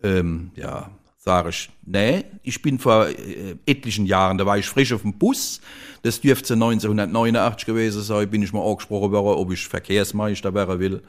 ähm, 0.04 0.52
ja, 0.56 0.92
Sag 1.24 1.48
ich, 1.50 1.70
nee, 1.86 2.26
ich 2.42 2.64
bin 2.64 2.80
vor 2.80 3.08
äh, 3.08 3.56
etlichen 3.68 4.08
Jahren, 4.08 4.40
da 4.40 4.46
war 4.48 4.58
ich 4.58 4.66
frisch 4.66 4.92
auf 4.92 5.04
dem 5.04 5.20
Bus, 5.20 5.62
das 6.02 6.20
dürfte 6.20 6.56
1989 6.56 7.68
gewesen 7.68 8.02
sein, 8.02 8.28
bin 8.28 8.42
ich 8.42 8.52
mal 8.52 8.68
angesprochen 8.68 9.12
worden, 9.12 9.38
ob 9.38 9.52
ich 9.52 9.68
Verkehrsmeister 9.68 10.52
werden 10.56 10.80
will. 10.80 11.04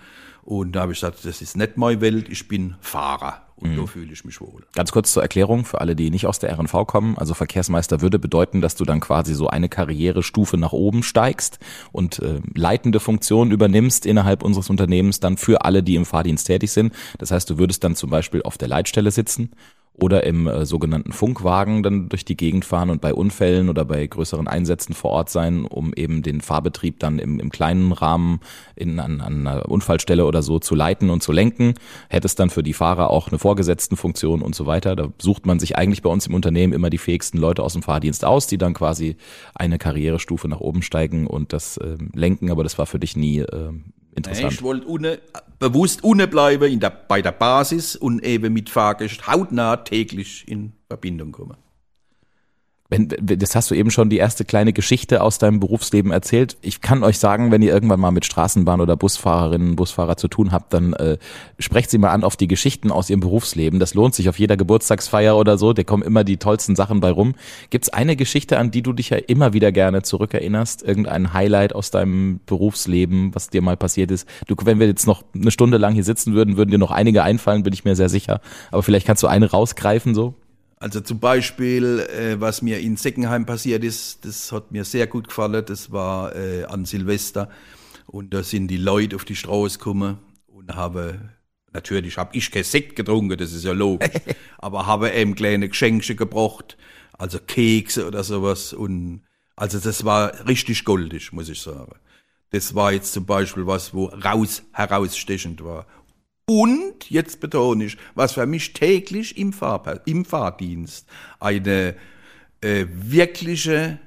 Und 0.44 0.72
da 0.72 0.82
habe 0.82 0.92
ich 0.92 1.00
gesagt, 1.00 1.24
das 1.24 1.40
ist 1.40 1.56
nicht 1.56 1.76
meine 1.76 2.00
Welt, 2.00 2.28
ich 2.28 2.48
bin 2.48 2.74
Fahrer. 2.80 3.42
Und 3.56 3.72
mhm. 3.72 3.76
da 3.76 3.86
fühle 3.86 4.12
ich 4.12 4.24
mich 4.24 4.40
wohl. 4.40 4.64
Ganz 4.74 4.90
kurz 4.90 5.12
zur 5.12 5.22
Erklärung 5.22 5.64
für 5.64 5.80
alle, 5.80 5.94
die 5.94 6.10
nicht 6.10 6.26
aus 6.26 6.40
der 6.40 6.52
RNV 6.58 6.84
kommen. 6.86 7.16
Also 7.16 7.32
Verkehrsmeister 7.32 8.00
würde 8.00 8.18
bedeuten, 8.18 8.60
dass 8.60 8.74
du 8.74 8.84
dann 8.84 8.98
quasi 8.98 9.34
so 9.34 9.46
eine 9.46 9.68
Karrierestufe 9.68 10.56
nach 10.56 10.72
oben 10.72 11.04
steigst 11.04 11.60
und 11.92 12.18
äh, 12.18 12.40
leitende 12.54 12.98
Funktionen 12.98 13.52
übernimmst 13.52 14.04
innerhalb 14.04 14.42
unseres 14.42 14.68
Unternehmens 14.68 15.20
dann 15.20 15.36
für 15.36 15.64
alle, 15.64 15.84
die 15.84 15.94
im 15.94 16.04
Fahrdienst 16.04 16.48
tätig 16.48 16.72
sind. 16.72 16.92
Das 17.18 17.30
heißt, 17.30 17.48
du 17.48 17.58
würdest 17.58 17.84
dann 17.84 17.94
zum 17.94 18.10
Beispiel 18.10 18.42
auf 18.42 18.58
der 18.58 18.66
Leitstelle 18.66 19.12
sitzen 19.12 19.52
oder 19.94 20.24
im 20.24 20.46
äh, 20.46 20.64
sogenannten 20.64 21.12
Funkwagen 21.12 21.82
dann 21.82 22.08
durch 22.08 22.24
die 22.24 22.36
Gegend 22.36 22.64
fahren 22.64 22.88
und 22.88 23.00
bei 23.00 23.12
Unfällen 23.12 23.68
oder 23.68 23.84
bei 23.84 24.06
größeren 24.06 24.48
Einsätzen 24.48 24.94
vor 24.94 25.10
Ort 25.10 25.30
sein, 25.30 25.66
um 25.66 25.92
eben 25.94 26.22
den 26.22 26.40
Fahrbetrieb 26.40 26.98
dann 26.98 27.18
im, 27.18 27.38
im 27.38 27.50
kleinen 27.50 27.92
Rahmen 27.92 28.40
in, 28.74 28.98
an, 28.98 29.20
an 29.20 29.46
einer 29.46 29.68
Unfallstelle 29.68 30.24
oder 30.24 30.42
so 30.42 30.58
zu 30.58 30.74
leiten 30.74 31.10
und 31.10 31.22
zu 31.22 31.30
lenken. 31.30 31.74
Hätte 32.08 32.26
es 32.26 32.34
dann 32.34 32.48
für 32.48 32.62
die 32.62 32.72
Fahrer 32.72 33.10
auch 33.10 33.28
eine 33.28 33.38
vorgesetzten 33.38 33.96
Funktion 33.96 34.40
und 34.40 34.54
so 34.54 34.66
weiter. 34.66 34.96
Da 34.96 35.08
sucht 35.20 35.44
man 35.44 35.58
sich 35.58 35.76
eigentlich 35.76 36.02
bei 36.02 36.10
uns 36.10 36.26
im 36.26 36.34
Unternehmen 36.34 36.72
immer 36.72 36.88
die 36.88 36.98
fähigsten 36.98 37.38
Leute 37.38 37.62
aus 37.62 37.74
dem 37.74 37.82
Fahrdienst 37.82 38.24
aus, 38.24 38.46
die 38.46 38.58
dann 38.58 38.74
quasi 38.74 39.16
eine 39.54 39.78
Karrierestufe 39.78 40.48
nach 40.48 40.60
oben 40.60 40.82
steigen 40.82 41.26
und 41.26 41.52
das 41.52 41.76
äh, 41.76 41.98
lenken. 42.14 42.50
Aber 42.50 42.62
das 42.62 42.78
war 42.78 42.86
für 42.86 42.98
dich 42.98 43.14
nie 43.16 43.40
äh, 43.40 43.72
Interessant. 44.14 44.48
Nee, 44.48 44.54
ich 44.54 44.62
wollte 44.62 44.86
une, 44.86 45.18
bewusst 45.58 46.04
unten 46.04 46.28
bleiben 46.28 46.70
in 46.70 46.80
der, 46.80 46.90
bei 46.90 47.22
der 47.22 47.32
Basis 47.32 47.96
und 47.96 48.22
eben 48.24 48.52
mit 48.52 48.68
Fahrgästen 48.68 49.26
hautnah 49.26 49.76
täglich 49.78 50.46
in 50.46 50.72
Verbindung 50.88 51.32
kommen. 51.32 51.56
Wenn, 52.92 53.08
das 53.22 53.56
hast 53.56 53.70
du 53.70 53.74
eben 53.74 53.90
schon 53.90 54.10
die 54.10 54.18
erste 54.18 54.44
kleine 54.44 54.74
Geschichte 54.74 55.22
aus 55.22 55.38
deinem 55.38 55.60
Berufsleben 55.60 56.12
erzählt. 56.12 56.58
Ich 56.60 56.82
kann 56.82 57.02
euch 57.02 57.18
sagen, 57.18 57.50
wenn 57.50 57.62
ihr 57.62 57.72
irgendwann 57.72 58.00
mal 58.00 58.10
mit 58.10 58.26
Straßenbahn 58.26 58.82
oder 58.82 58.96
Busfahrerinnen, 58.96 59.76
Busfahrer 59.76 60.18
zu 60.18 60.28
tun 60.28 60.52
habt, 60.52 60.74
dann 60.74 60.92
äh, 60.92 61.16
sprecht 61.58 61.90
sie 61.90 61.96
mal 61.96 62.10
an 62.10 62.22
auf 62.22 62.36
die 62.36 62.48
Geschichten 62.48 62.90
aus 62.90 63.08
ihrem 63.08 63.20
Berufsleben. 63.20 63.80
Das 63.80 63.94
lohnt 63.94 64.14
sich 64.14 64.28
auf 64.28 64.38
jeder 64.38 64.58
Geburtstagsfeier 64.58 65.38
oder 65.38 65.56
so. 65.56 65.72
Da 65.72 65.84
kommen 65.84 66.02
immer 66.02 66.22
die 66.22 66.36
tollsten 66.36 66.76
Sachen 66.76 67.00
bei 67.00 67.10
rum. 67.10 67.34
Gibt's 67.70 67.88
eine 67.88 68.14
Geschichte, 68.14 68.58
an 68.58 68.70
die 68.70 68.82
du 68.82 68.92
dich 68.92 69.08
ja 69.08 69.16
immer 69.16 69.54
wieder 69.54 69.72
gerne 69.72 70.02
zurückerinnerst? 70.02 70.82
Irgendein 70.82 71.32
Highlight 71.32 71.74
aus 71.74 71.90
deinem 71.90 72.40
Berufsleben, 72.44 73.34
was 73.34 73.48
dir 73.48 73.62
mal 73.62 73.78
passiert 73.78 74.10
ist? 74.10 74.28
Du, 74.48 74.54
wenn 74.64 74.80
wir 74.80 74.86
jetzt 74.86 75.06
noch 75.06 75.24
eine 75.34 75.50
Stunde 75.50 75.78
lang 75.78 75.94
hier 75.94 76.04
sitzen 76.04 76.34
würden, 76.34 76.58
würden 76.58 76.70
dir 76.70 76.78
noch 76.78 76.90
einige 76.90 77.22
einfallen, 77.22 77.62
bin 77.62 77.72
ich 77.72 77.86
mir 77.86 77.96
sehr 77.96 78.10
sicher. 78.10 78.42
Aber 78.70 78.82
vielleicht 78.82 79.06
kannst 79.06 79.22
du 79.22 79.28
eine 79.28 79.50
rausgreifen 79.50 80.14
so. 80.14 80.34
Also 80.82 81.00
zum 81.00 81.20
Beispiel, 81.20 82.00
äh, 82.00 82.40
was 82.40 82.60
mir 82.60 82.80
in 82.80 82.96
Seckenheim 82.96 83.46
passiert 83.46 83.84
ist, 83.84 84.24
das 84.24 84.50
hat 84.50 84.72
mir 84.72 84.84
sehr 84.84 85.06
gut 85.06 85.28
gefallen. 85.28 85.64
Das 85.64 85.92
war 85.92 86.34
äh, 86.34 86.64
an 86.64 86.86
Silvester 86.86 87.48
und 88.06 88.34
da 88.34 88.42
sind 88.42 88.66
die 88.66 88.78
Leute 88.78 89.14
auf 89.14 89.24
die 89.24 89.36
Straße 89.36 89.78
gekommen 89.78 90.18
und 90.48 90.74
haben 90.74 91.30
natürlich 91.72 92.18
habe 92.18 92.36
ich 92.36 92.50
kein 92.50 92.64
Sekt 92.64 92.96
getrunken, 92.96 93.38
das 93.38 93.52
ist 93.52 93.64
ja 93.64 93.70
logisch, 93.70 94.10
aber 94.58 94.86
habe 94.86 95.12
eben 95.12 95.36
kleine 95.36 95.68
Geschenke 95.68 96.16
gebracht, 96.16 96.76
also 97.12 97.38
Kekse 97.38 98.04
oder 98.04 98.24
sowas 98.24 98.72
und 98.72 99.22
also 99.54 99.78
das 99.78 100.04
war 100.04 100.48
richtig 100.48 100.84
goldig, 100.84 101.32
muss 101.32 101.48
ich 101.48 101.60
sagen. 101.60 101.94
Das 102.50 102.74
war 102.74 102.92
jetzt 102.92 103.12
zum 103.12 103.24
Beispiel 103.24 103.68
was, 103.68 103.94
wo 103.94 104.06
raus 104.06 104.64
herausstechend 104.72 105.62
war. 105.62 105.86
Und, 106.46 107.08
jetzt 107.08 107.40
betone 107.40 107.84
ich, 107.84 107.96
was 108.14 108.32
für 108.32 108.46
mich 108.46 108.72
täglich 108.72 109.38
im, 109.38 109.52
Fahr 109.52 110.00
im 110.06 110.24
Fahrdienst 110.24 111.06
eine 111.38 111.94
äh, 112.60 112.86
wirkliche, 112.90 113.98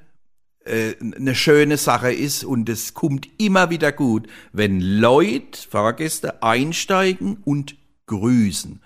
äh, 0.64 0.94
eine 1.00 1.34
schöne 1.34 1.76
Sache 1.78 2.12
ist 2.12 2.44
und 2.44 2.68
es 2.68 2.94
kommt 2.94 3.28
immer 3.38 3.70
wieder 3.70 3.90
gut, 3.90 4.28
wenn 4.52 4.80
Leute, 4.80 5.58
Fahrgäste 5.68 6.42
einsteigen 6.42 7.38
und 7.44 7.76
grüßen. 8.06 8.80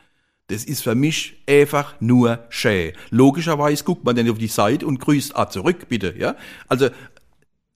Das 0.47 0.65
ist 0.65 0.83
für 0.83 0.95
mich 0.95 1.43
einfach 1.49 2.01
nur 2.01 2.45
schön. 2.51 2.93
Logischerweise 3.11 3.85
guckt 3.85 4.05
man 4.05 4.17
dann 4.17 4.31
auf 4.31 4.39
die 4.39 4.49
Seite 4.49 4.87
und 4.87 4.99
grüßt 4.99 5.37
ah, 5.37 5.49
zurück, 5.49 5.89
bitte, 5.89 6.15
ja. 6.19 6.37
Also, 6.69 6.89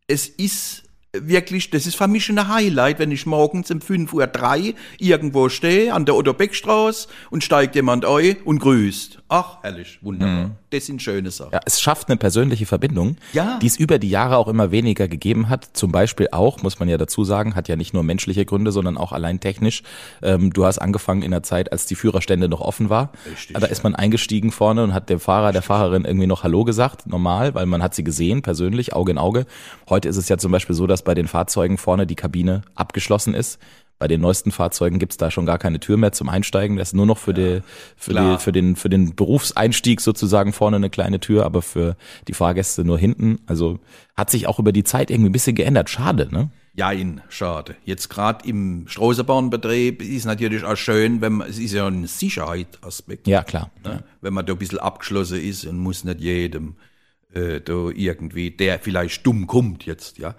es 0.07 0.28
ist 0.28 0.84
wirklich, 1.21 1.71
das 1.71 1.87
ist 1.87 1.97
für 1.97 2.09
mich 2.09 2.28
ein 2.28 2.49
Highlight, 2.49 2.99
wenn 2.99 3.11
ich 3.11 3.26
morgens 3.26 3.71
um 3.71 3.78
5.03 3.78 4.68
Uhr 4.68 4.75
irgendwo 4.99 5.49
stehe 5.49 5.92
an 5.92 6.04
der 6.04 6.14
Otto-Beck-Straße 6.16 7.09
und 7.30 7.44
steigt 7.44 7.75
jemand 7.75 8.04
ein 8.04 8.37
und 8.44 8.59
grüßt. 8.59 9.23
Ach, 9.28 9.62
herrlich, 9.62 9.99
wunderbar. 10.02 10.47
Mhm. 10.47 10.52
Das 10.75 10.87
sind 10.87 11.00
schöne 11.00 11.31
Sachen. 11.31 11.52
Ja, 11.52 11.61
es 11.66 11.81
schafft 11.81 12.09
eine 12.09 12.16
persönliche 12.16 12.66
Verbindung, 12.66 13.16
ja. 13.33 13.61
die 13.62 13.69
es 13.69 13.76
über 13.76 14.00
die 14.00 14.11
Jahre 14.11 14.37
auch 14.37 14.49
immer 14.49 14.73
weniger 14.73 15.07
gegeben 15.07 15.49
hat. 15.49 15.69
Zum 15.73 15.93
Beispiel 15.93 16.26
auch, 16.33 16.62
muss 16.64 16.81
man 16.81 16.88
ja 16.88 16.99
dazu 16.99 17.23
sagen, 17.23 17.54
hat 17.54 17.69
ja 17.69 17.76
nicht 17.76 17.95
nur 17.95 18.02
menschliche 18.02 18.45
Gründe, 18.45 18.73
sondern 18.73 18.97
auch 18.97 19.12
allein 19.12 19.38
technisch. 19.38 19.85
Ähm, 20.21 20.52
du 20.52 20.64
hast 20.64 20.78
angefangen 20.78 21.23
in 21.23 21.31
der 21.31 21.45
Zeit, 21.45 21.71
als 21.71 21.87
die 21.87 21.95
Führerstände 21.95 22.49
noch 22.49 22.61
offen 22.61 22.90
war. 22.90 23.12
Richtig, 23.31 23.57
da 23.57 23.66
ist 23.66 23.85
man 23.85 23.95
eingestiegen 23.95 24.50
vorne 24.50 24.83
und 24.83 24.95
hat 24.95 25.11
dem 25.11 25.21
Fahrer, 25.21 25.52
der 25.52 25.62
Fahrerin 25.62 26.04
irgendwie 26.04 26.26
noch 26.26 26.43
Hallo 26.43 26.64
gesagt, 26.64 27.07
normal, 27.07 27.54
weil 27.54 27.66
man 27.66 27.81
hat 27.81 27.95
sie 27.95 28.02
gesehen, 28.02 28.43
persönlich, 28.43 28.95
Auge 28.95 29.12
in 29.12 29.19
Auge. 29.19 29.47
Heute 29.88 30.09
ist 30.09 30.16
es 30.16 30.28
ja 30.28 30.38
zum 30.38 30.50
Beispiel 30.50 30.75
so, 30.75 30.88
dass 30.88 31.02
bei 31.02 31.14
den 31.14 31.28
Fahrzeugen 31.28 31.78
vorne 31.78 32.04
die 32.04 32.16
Kabine 32.16 32.62
abgeschlossen 32.75 33.33
ist. 33.35 33.61
Bei 33.99 34.09
den 34.09 34.21
neuesten 34.21 34.51
Fahrzeugen 34.51 34.99
gibt's 34.99 35.17
da 35.17 35.31
schon 35.31 35.47
gar 35.47 35.59
keine 35.59 35.81
Tür 35.81 35.97
mehr 35.97 36.13
zum 36.13 36.29
Einsteigen. 36.29 36.77
Das 36.77 36.89
ist 36.89 36.95
nur 36.95 37.07
noch 37.07 37.19
für, 37.19 37.31
ja, 37.31 37.61
die, 37.61 37.63
für, 37.97 38.13
die, 38.13 38.37
für, 38.39 38.53
den, 38.53 38.77
für 38.77 38.89
den 38.89 39.15
Berufseinstieg 39.15 40.01
sozusagen 40.01 40.53
vorne 40.53 40.77
eine 40.77 40.91
kleine 40.91 41.21
Tür, 41.21 41.45
aber 41.45 41.63
für 41.63 41.97
die 42.27 42.35
Fahrgäste 42.35 42.85
nur 42.85 42.99
hinten. 42.99 43.39
Also 43.47 43.79
hat 44.17 44.31
sich 44.31 44.47
auch 44.47 44.59
über 44.59 44.73
die 44.73 44.85
Zeit 44.85 45.11
irgendwie 45.11 45.31
ein 45.31 45.33
bisschen 45.33 45.55
geändert. 45.55 45.91
Schade, 45.91 46.29
ne? 46.31 46.51
Ja, 46.77 46.91
in 46.91 47.21
schade. 47.29 47.77
Jetzt 47.85 48.09
gerade 48.11 48.49
im 48.49 48.87
Straßenbahnbetrieb 48.89 50.03
ist 50.03 50.25
natürlich 50.25 50.65
auch 50.65 50.77
schön, 50.77 51.21
wenn 51.21 51.35
man, 51.35 51.49
es 51.49 51.59
ist 51.59 51.73
ja 51.73 51.87
ein 51.87 52.09
Sicherheitsaspekt. 52.09 53.29
Ja, 53.29 53.45
klar. 53.45 53.71
Ne? 53.85 53.91
Ja. 53.91 54.03
Wenn 54.21 54.35
man 54.35 54.45
da 54.45 54.55
ein 54.55 54.59
bisschen 54.59 54.81
abgeschlossen 54.81 55.41
ist 55.41 55.65
und 55.67 55.79
muss 55.79 56.03
nicht 56.03 56.21
jedem 56.21 56.75
äh, 57.33 57.61
da 57.61 57.91
irgendwie, 57.95 58.51
der 58.51 58.81
vielleicht 58.81 59.25
dumm 59.25 59.47
kommt 59.47 59.87
jetzt, 59.87 60.19
ja, 60.19 60.35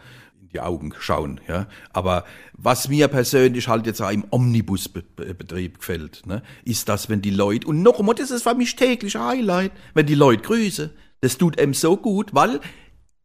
die 0.56 0.62
Augen 0.62 0.94
schauen. 0.98 1.42
Ja. 1.48 1.68
Aber 1.92 2.24
was 2.54 2.88
mir 2.88 3.08
persönlich 3.10 3.68
halt 3.68 3.86
jetzt 3.86 4.02
auch 4.02 4.12
im 4.12 4.26
Omnibusbetrieb 4.30 5.80
gefällt, 5.80 6.26
ne, 6.26 6.42
ist 6.64 6.88
das, 6.88 7.10
wenn 7.10 7.22
die 7.22 7.32
Leute, 7.32 7.68
und 7.68 7.84
noch 7.84 8.00
einmal, 8.00 8.16
das 8.16 8.32
ist 8.32 8.44
für 8.44 8.56
mich 8.56 8.76
täglich 8.76 9.16
Highlight, 9.16 9.72
wenn 9.94 10.06
die 10.06 10.16
Leute 10.16 10.44
grüßen. 10.44 10.90
Das 11.22 11.38
tut 11.38 11.60
einem 11.60 11.74
so 11.74 11.98
gut, 11.98 12.34
weil 12.34 12.60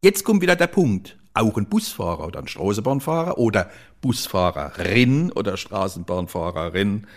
jetzt 0.03 0.23
kommt 0.23 0.41
wieder 0.41 0.55
der 0.55 0.67
Punkt. 0.67 1.17
Auch 1.33 1.57
ein 1.57 1.69
Busfahrer 1.69 2.27
oder 2.27 2.39
ein 2.39 2.47
Straßenbahnfahrer 2.47 3.37
oder 3.37 3.71
Busfahrerin 4.01 5.31
oder 5.31 5.55
Straßenbahnfahrerin, 5.55 7.07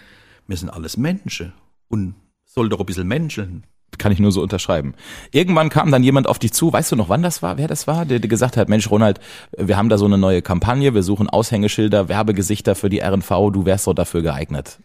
wir 0.47 0.57
sind 0.57 0.69
alles 0.69 0.97
Menschen 0.97 1.53
und 1.89 2.15
soll 2.45 2.69
doch 2.69 2.79
ein 2.79 2.87
bisschen 2.87 3.09
menscheln 3.09 3.65
kann 3.99 4.13
ich 4.13 4.19
nur 4.19 4.33
so 4.33 4.43
unterschreiben. 4.43 4.95
Irgendwann 5.33 5.69
kam 5.69 5.91
dann 5.91 6.03
jemand 6.03 6.27
auf 6.27 6.39
dich 6.39 6.53
zu, 6.53 6.73
weißt 6.73 6.93
du 6.93 6.97
noch, 6.97 7.09
wann 7.09 7.23
das 7.23 7.43
war, 7.43 7.59
wer 7.59 7.69
das 7.69 7.87
war, 7.87 8.05
der, 8.05 8.19
der 8.19 8.29
gesagt 8.29 8.57
hat, 8.57 8.69
Mensch, 8.69 8.91
Ronald, 8.91 9.21
wir 9.57 9.77
haben 9.77 9.89
da 9.89 9.99
so 9.99 10.05
eine 10.05 10.19
neue 10.19 10.43
Kampagne, 10.43 10.95
wir 10.95 11.03
suchen 11.03 11.29
Aushängeschilder, 11.29 12.09
Werbegesichter 12.09 12.75
für 12.75 12.89
die 12.89 13.01
RNV, 13.01 13.29
du 13.53 13.65
wärst 13.65 13.87
doch 13.87 13.95
dafür 13.95 14.23
geeignet. 14.23 14.79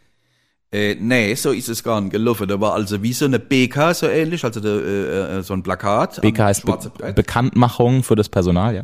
Äh, 0.71 0.95
nee, 0.99 1.33
so 1.33 1.51
ist 1.51 1.67
es 1.67 1.83
gar 1.83 1.99
nicht 1.99 2.11
gelaufen. 2.11 2.47
Da 2.47 2.61
war 2.61 2.73
also 2.73 3.01
wie 3.01 3.13
so 3.13 3.25
eine 3.25 3.39
BK 3.39 3.93
so 3.95 4.07
ähnlich, 4.07 4.43
also 4.43 4.59
der, 4.59 4.71
äh, 4.71 5.37
äh, 5.37 5.43
so 5.43 5.53
ein 5.53 5.63
Plakat. 5.63 6.21
BK 6.21 6.43
heißt 6.43 6.65
Be 6.65 7.13
Bekanntmachung 7.13 8.03
für 8.03 8.15
das 8.15 8.29
Personal, 8.29 8.75
ja. 8.75 8.83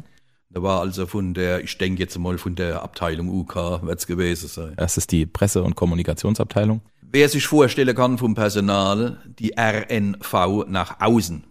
Da 0.50 0.64
war 0.64 0.80
also 0.80 1.06
von 1.06 1.34
der, 1.34 1.64
ich 1.64 1.78
denke 1.78 2.02
jetzt 2.02 2.18
mal 2.18 2.38
von 2.38 2.56
der 2.56 2.82
Abteilung 2.82 3.30
UK 3.30 3.84
wird's 3.84 4.08
gewesen 4.08 4.48
sein. 4.48 4.74
Das 4.78 4.98
ist 4.98 5.12
die 5.12 5.26
Presse- 5.26 5.62
und 5.62 5.76
Kommunikationsabteilung. 5.76 6.82
Wer 7.12 7.30
sich 7.30 7.48
vorstellen 7.48 7.96
kann 7.96 8.18
vom 8.18 8.36
Personal, 8.36 9.22
die 9.40 9.54
RNV 9.58 10.66
nach 10.68 11.00
außen, 11.00 11.44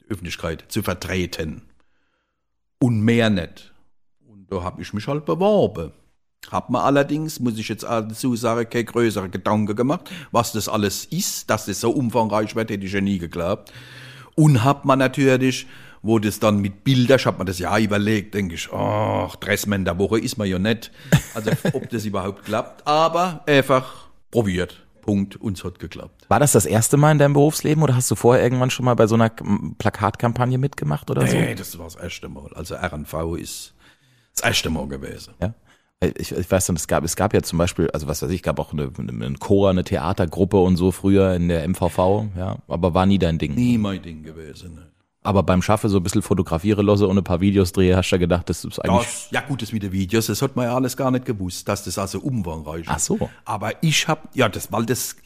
die 0.00 0.10
Öffentlichkeit, 0.10 0.64
zu 0.68 0.82
vertreten. 0.82 1.62
Und 2.80 3.00
mehr 3.02 3.30
nicht. 3.30 3.72
Und 4.26 4.50
da 4.50 4.62
habe 4.62 4.82
ich 4.82 4.92
mich 4.92 5.06
halt 5.06 5.24
beworben. 5.24 5.92
Hab 6.50 6.70
mir 6.70 6.82
allerdings, 6.82 7.40
muss 7.40 7.58
ich 7.58 7.68
jetzt 7.68 7.82
dazu 7.82 8.34
sagen, 8.36 8.70
keine 8.70 8.84
größere 8.84 9.28
Gedanken 9.28 9.76
gemacht, 9.76 10.10
was 10.30 10.52
das 10.52 10.68
alles 10.68 11.04
ist, 11.04 11.50
dass 11.50 11.66
das 11.66 11.80
so 11.80 11.90
umfangreich 11.90 12.56
wird, 12.56 12.70
hätte 12.70 12.86
ich 12.86 12.92
ja 12.92 13.00
nie 13.00 13.18
geglaubt. 13.18 13.72
Und 14.34 14.64
hab 14.64 14.84
man 14.84 15.00
natürlich, 15.00 15.66
wo 16.00 16.18
das 16.18 16.38
dann 16.38 16.60
mit 16.60 16.84
Bildern, 16.84 17.18
ich 17.18 17.26
hab 17.26 17.38
mir 17.38 17.44
das 17.44 17.58
ja 17.58 17.76
überlegt, 17.78 18.34
denke 18.34 18.54
ich, 18.54 18.72
ach, 18.72 19.36
Dressman 19.36 19.84
der 19.84 19.98
Woche 19.98 20.18
ist 20.18 20.38
man 20.38 20.48
ja 20.48 20.58
nicht. 20.58 20.90
Also 21.34 21.50
ob 21.72 21.90
das 21.90 22.04
überhaupt 22.06 22.44
klappt, 22.44 22.86
aber 22.86 23.42
einfach 23.46 24.07
probiert. 24.30 24.86
Punkt, 25.02 25.36
uns 25.36 25.64
hat 25.64 25.78
geklappt. 25.78 26.26
War 26.28 26.38
das 26.38 26.52
das 26.52 26.66
erste 26.66 26.98
Mal 26.98 27.12
in 27.12 27.18
deinem 27.18 27.32
Berufsleben 27.32 27.82
oder 27.82 27.96
hast 27.96 28.10
du 28.10 28.14
vorher 28.14 28.42
irgendwann 28.42 28.70
schon 28.70 28.84
mal 28.84 28.94
bei 28.94 29.06
so 29.06 29.14
einer 29.14 29.30
Plakatkampagne 29.30 30.58
mitgemacht 30.58 31.10
oder 31.10 31.22
nee, 31.22 31.30
so? 31.30 31.36
Nee, 31.36 31.54
das 31.54 31.78
war 31.78 31.86
das 31.86 31.96
erste 31.96 32.28
Mal. 32.28 32.52
Also 32.54 32.74
RNV 32.74 33.38
ist 33.38 33.74
das 34.34 34.44
erste 34.44 34.68
Mal 34.68 34.86
gewesen. 34.86 35.34
Ja. 35.40 35.54
Ich, 36.00 36.30
ich 36.30 36.50
weiß 36.50 36.68
nicht, 36.68 36.78
es 36.78 36.86
gab, 36.86 37.02
es 37.04 37.16
gab 37.16 37.34
ja 37.34 37.42
zum 37.42 37.58
Beispiel, 37.58 37.90
also 37.90 38.06
was 38.06 38.22
weiß 38.22 38.30
ich, 38.30 38.42
gab 38.42 38.60
auch 38.60 38.72
eine, 38.72 38.92
eine 38.98 39.34
Chor, 39.38 39.70
eine 39.70 39.82
Theatergruppe 39.82 40.58
und 40.58 40.76
so 40.76 40.92
früher 40.92 41.34
in 41.34 41.48
der 41.48 41.66
MVV, 41.66 42.26
ja, 42.36 42.58
aber 42.68 42.94
war 42.94 43.06
nie 43.06 43.18
dein 43.18 43.38
Ding. 43.38 43.54
Nie 43.54 43.78
mein 43.78 44.02
Ding 44.02 44.22
gewesen. 44.22 44.74
Ne. 44.74 44.86
Aber 45.24 45.42
beim 45.42 45.62
Schaffe 45.62 45.88
so 45.88 45.96
ein 45.98 46.02
bisschen 46.04 46.22
fotografiere 46.22 46.80
losse 46.80 47.08
und 47.08 47.18
ein 47.18 47.24
paar 47.24 47.40
Videos 47.40 47.72
drehe, 47.72 47.96
hast 47.96 48.08
du 48.10 48.14
ja 48.16 48.18
gedacht, 48.20 48.48
das 48.48 48.64
ist 48.64 48.78
eigentlich. 48.78 49.04
Das, 49.04 49.28
ja 49.32 49.40
gut, 49.40 49.60
das 49.62 49.72
mit 49.72 49.82
den 49.82 49.90
Videos, 49.92 50.26
das 50.26 50.40
hat 50.42 50.54
man 50.54 50.66
ja 50.66 50.74
alles 50.76 50.96
gar 50.96 51.10
nicht 51.10 51.24
gewusst, 51.24 51.66
dass 51.68 51.84
das 51.84 51.98
also 51.98 52.20
umfangreich 52.20 52.82
ist. 52.82 52.88
Ach 52.88 52.98
so. 53.00 53.28
Aber 53.44 53.72
ich 53.82 54.06
hab, 54.06 54.34
ja, 54.36 54.48
das, 54.48 54.70
weil 54.70 54.86
das 54.86 55.16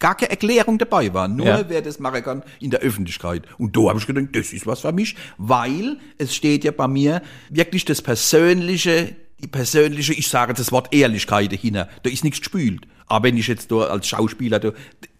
gar 0.00 0.16
keine 0.16 0.30
Erklärung 0.32 0.78
dabei 0.78 1.14
war, 1.14 1.28
nur 1.28 1.46
Ja. 1.46 1.64
wer 1.68 1.80
das 1.80 2.00
machen 2.00 2.22
kann 2.24 2.42
in 2.58 2.70
der 2.70 2.80
Öffentlichkeit. 2.80 3.44
Und 3.56 3.76
da 3.76 3.88
habe 3.88 4.00
ich 4.00 4.06
gedacht, 4.06 4.26
das 4.32 4.52
ist 4.52 4.66
was 4.66 4.80
für 4.80 4.92
mich, 4.92 5.14
weil 5.38 5.98
es 6.18 6.34
steht 6.34 6.64
ja 6.64 6.72
bei 6.72 6.88
mir 6.88 7.22
wirklich 7.50 7.84
das 7.84 8.02
persönliche, 8.02 9.14
die 9.40 9.46
persönliche, 9.46 10.12
ich 10.12 10.28
sage 10.28 10.54
das 10.54 10.72
Wort 10.72 10.92
Ehrlichkeit 10.92 11.52
dahinter. 11.52 11.88
Da 12.02 12.10
ist 12.10 12.24
nichts 12.24 12.40
gespült. 12.40 12.86
Aber 13.06 13.28
wenn 13.28 13.36
ich 13.36 13.46
jetzt 13.46 13.70
da 13.70 13.76
als 13.84 14.08
Schauspieler, 14.08 14.58
da, 14.58 14.72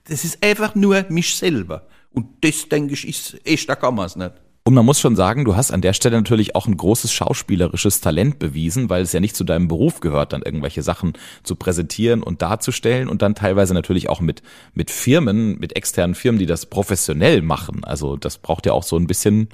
das 0.09 0.25
ist 0.25 0.45
einfach 0.45 0.75
nur 0.75 1.05
mich 1.09 1.37
selber. 1.37 1.87
Und 2.13 2.27
das, 2.43 2.69
denke 2.69 2.95
ich, 2.95 3.07
ist 3.07 3.41
echt, 3.45 3.69
da 3.69 3.77
kann 3.77 3.95
man 3.95 4.07
es 4.07 4.17
nicht. 4.17 4.33
Und 4.63 4.75
man 4.75 4.85
muss 4.85 5.01
schon 5.01 5.17
sagen, 5.17 5.45
du 5.45 5.57
hast 5.57 5.73
an 5.73 5.81
der 5.81 5.95
Stelle 5.95 6.17
natürlich 6.17 6.55
auch 6.55 6.67
ein 6.67 6.77
großes 6.77 7.13
schauspielerisches 7.13 8.03
Talent 8.03 8.39
bewiesen, 8.39 8.91
weil 8.91 9.03
es 9.03 9.13
ja 9.13 9.21
nicht 9.21 9.35
zu 9.35 9.43
deinem 9.43 9.69
Beruf 9.69 10.01
gehört, 10.01 10.33
dann 10.33 10.43
irgendwelche 10.43 10.83
Sachen 10.83 11.15
zu 11.43 11.57
präsentieren 11.57 12.23
und 12.23 12.43
darzustellen 12.43 13.09
und 13.09 13.23
dann 13.23 13.35
teilweise 13.35 13.73
natürlich 13.73 14.11
auch 14.11 14.21
mit, 14.21 14.43
mit 14.75 14.91
Firmen, 14.91 15.59
mit 15.59 15.77
externen 15.77 16.15
Firmen, 16.15 16.39
die 16.39 16.47
das 16.47 16.67
professionell 16.67 17.41
machen. 17.41 17.85
Also 17.85 18.17
das 18.17 18.37
braucht 18.37 18.67
ja 18.67 18.73
auch 18.73 18.83
so 18.83 18.97
ein 18.97 19.07
bisschen 19.07 19.49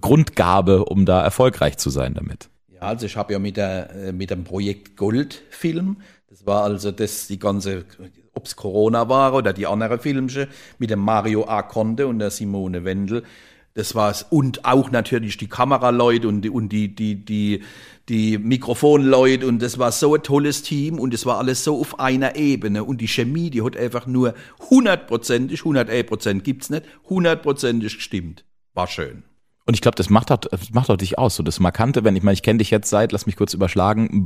Grundgabe, 0.00 0.84
um 0.84 1.06
da 1.06 1.22
erfolgreich 1.22 1.76
zu 1.78 1.90
sein 1.90 2.14
damit. 2.14 2.48
Ja, 2.72 2.82
also 2.82 3.06
ich 3.06 3.16
habe 3.16 3.32
ja 3.32 3.40
mit, 3.40 3.56
der, 3.56 3.90
äh, 3.90 4.12
mit 4.12 4.30
dem 4.30 4.44
Projekt 4.44 4.96
Goldfilm, 4.96 5.98
das 6.28 6.46
war 6.46 6.62
also 6.64 6.92
das, 6.92 7.26
die 7.26 7.38
ganze, 7.38 7.84
ob's 8.34 8.56
Corona 8.56 9.08
war 9.08 9.34
oder 9.34 9.52
die 9.52 9.66
anderen 9.66 9.98
Filmchen, 9.98 10.48
mit 10.78 10.90
dem 10.90 11.00
Mario 11.00 11.46
A. 11.46 11.62
Conde 11.62 12.06
und 12.06 12.18
der 12.18 12.30
Simone 12.30 12.84
Wendel, 12.84 13.22
das 13.74 13.94
war's. 13.94 14.24
Und 14.30 14.64
auch 14.64 14.90
natürlich 14.90 15.36
die 15.36 15.48
Kameraleute 15.48 16.28
und 16.28 16.42
die, 16.42 16.50
und 16.50 16.68
die, 16.70 16.94
die, 16.94 17.24
die, 17.24 17.62
die 18.08 18.38
Mikrofonleute 18.38 19.46
und 19.46 19.60
das 19.60 19.78
war 19.78 19.92
so 19.92 20.14
ein 20.14 20.22
tolles 20.22 20.62
Team 20.62 20.98
und 20.98 21.12
es 21.12 21.26
war 21.26 21.38
alles 21.38 21.64
so 21.64 21.80
auf 21.80 21.98
einer 21.98 22.36
Ebene 22.36 22.84
und 22.84 23.00
die 23.00 23.08
Chemie, 23.08 23.50
die 23.50 23.62
hat 23.62 23.76
einfach 23.76 24.06
nur 24.06 24.34
hundertprozentig, 24.70 25.60
101 25.60 26.06
Prozent 26.06 26.44
gibt's 26.44 26.70
nicht, 26.70 26.84
hundertprozentig 27.08 27.96
gestimmt. 27.96 28.44
War 28.74 28.86
schön. 28.86 29.24
Und 29.66 29.74
ich 29.74 29.80
glaube, 29.80 29.96
das 29.96 30.10
macht 30.10 30.30
doch, 30.30 30.36
das 30.36 30.70
macht 30.72 30.90
doch 30.90 30.96
dich 30.96 31.18
aus, 31.18 31.36
so 31.36 31.42
das 31.42 31.58
Markante, 31.58 32.04
wenn 32.04 32.16
ich 32.16 32.22
meine, 32.22 32.34
ich 32.34 32.42
kenne 32.42 32.58
dich 32.58 32.70
jetzt 32.70 32.90
seit, 32.90 33.12
lass 33.12 33.26
mich 33.26 33.36
kurz 33.36 33.54
überschlagen, 33.54 34.24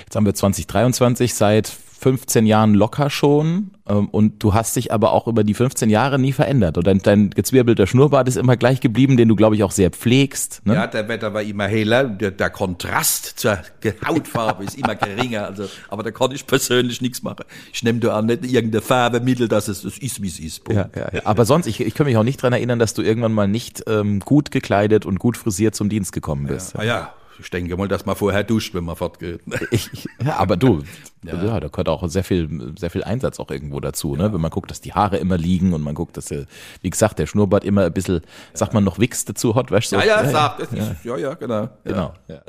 jetzt 0.00 0.16
haben 0.16 0.24
wir 0.24 0.34
2023, 0.34 1.34
seit 1.34 1.70
15 2.04 2.44
Jahren 2.44 2.74
locker 2.74 3.08
schon 3.08 3.70
ähm, 3.88 4.10
und 4.10 4.42
du 4.42 4.52
hast 4.52 4.76
dich 4.76 4.92
aber 4.92 5.12
auch 5.12 5.26
über 5.26 5.42
die 5.42 5.54
15 5.54 5.88
Jahre 5.88 6.18
nie 6.18 6.32
verändert 6.32 6.76
und 6.76 6.86
dein, 6.86 6.98
dein 6.98 7.30
gezwirbelter 7.30 7.86
Schnurrbart 7.86 8.28
ist 8.28 8.36
immer 8.36 8.58
gleich 8.58 8.82
geblieben, 8.82 9.16
den 9.16 9.26
du, 9.26 9.36
glaube 9.36 9.56
ich, 9.56 9.62
auch 9.62 9.70
sehr 9.70 9.88
pflegst. 9.88 10.60
Ne? 10.66 10.74
Ja, 10.74 10.86
der 10.86 11.08
Wetter 11.08 11.32
war 11.32 11.40
immer 11.40 11.66
heller, 11.66 12.04
der, 12.04 12.32
der 12.32 12.50
Kontrast 12.50 13.38
zur 13.38 13.58
Hautfarbe 14.06 14.64
ist 14.64 14.76
immer 14.76 14.94
geringer, 14.96 15.46
also, 15.46 15.64
aber 15.88 16.02
da 16.02 16.10
kann 16.10 16.30
ich 16.32 16.46
persönlich 16.46 17.00
nichts 17.00 17.22
machen. 17.22 17.46
Ich 17.72 17.82
nehme 17.82 18.00
da 18.00 18.18
an 18.18 18.26
nicht 18.26 18.44
irgendeine 18.44 18.82
Farbemittel, 18.82 19.48
dass 19.48 19.68
es 19.68 19.80
das 19.80 19.96
ist, 19.96 20.20
wie 20.20 20.28
es 20.28 20.38
ist. 20.38 20.68
Ja, 20.68 20.90
ja, 20.94 21.08
ja. 21.10 21.20
Aber 21.24 21.46
sonst, 21.46 21.66
ich, 21.66 21.80
ich 21.80 21.94
kann 21.94 22.04
mich 22.04 22.18
auch 22.18 22.22
nicht 22.22 22.42
dran 22.42 22.52
erinnern, 22.52 22.78
dass 22.78 22.92
du 22.92 23.00
irgendwann 23.00 23.32
mal 23.32 23.48
nicht 23.48 23.82
ähm, 23.86 24.20
gut 24.20 24.50
gekleidet 24.50 25.06
und 25.06 25.18
gut 25.18 25.38
frisiert 25.38 25.74
zum 25.74 25.88
Dienst 25.88 26.12
gekommen 26.12 26.48
bist. 26.48 26.78
Ah 26.78 26.84
ja, 26.84 27.14
ich 27.40 27.50
denke 27.50 27.76
mal, 27.76 27.88
dass 27.88 28.06
man 28.06 28.14
vorher 28.14 28.44
duscht, 28.44 28.74
wenn 28.74 28.84
man 28.84 28.96
fortgeht. 28.96 29.40
Ich, 29.70 29.90
ja, 30.24 30.36
aber 30.36 30.56
du, 30.56 30.82
ja. 31.24 31.60
da 31.60 31.68
gehört 31.68 31.88
auch 31.88 32.06
sehr 32.08 32.24
viel, 32.24 32.72
sehr 32.78 32.90
viel 32.90 33.04
Einsatz 33.04 33.40
auch 33.40 33.50
irgendwo 33.50 33.80
dazu, 33.80 34.16
ne? 34.16 34.32
Wenn 34.32 34.40
man 34.40 34.50
guckt, 34.50 34.70
dass 34.70 34.80
die 34.80 34.92
Haare 34.92 35.16
immer 35.16 35.38
liegen 35.38 35.72
und 35.72 35.82
man 35.82 35.94
guckt, 35.94 36.16
dass, 36.16 36.26
der, 36.26 36.46
wie 36.82 36.90
gesagt, 36.90 37.18
der 37.18 37.26
Schnurrbart 37.26 37.64
immer 37.64 37.84
ein 37.84 37.92
bisschen, 37.92 38.20
sagt 38.52 38.74
man 38.74 38.84
noch 38.84 38.98
Wichs 38.98 39.24
dazu, 39.24 39.54
hot, 39.54 39.70
weißt 39.70 39.92
du? 39.92 39.96
Ja, 39.96 40.04
ja, 40.04 40.28
sagt, 40.28 40.60
es 40.60 40.72
ist, 40.72 41.04
ja, 41.04 41.16
ja, 41.16 41.34
genau. 41.34 41.68
Genau. 41.84 42.12
Ja. 42.28 42.40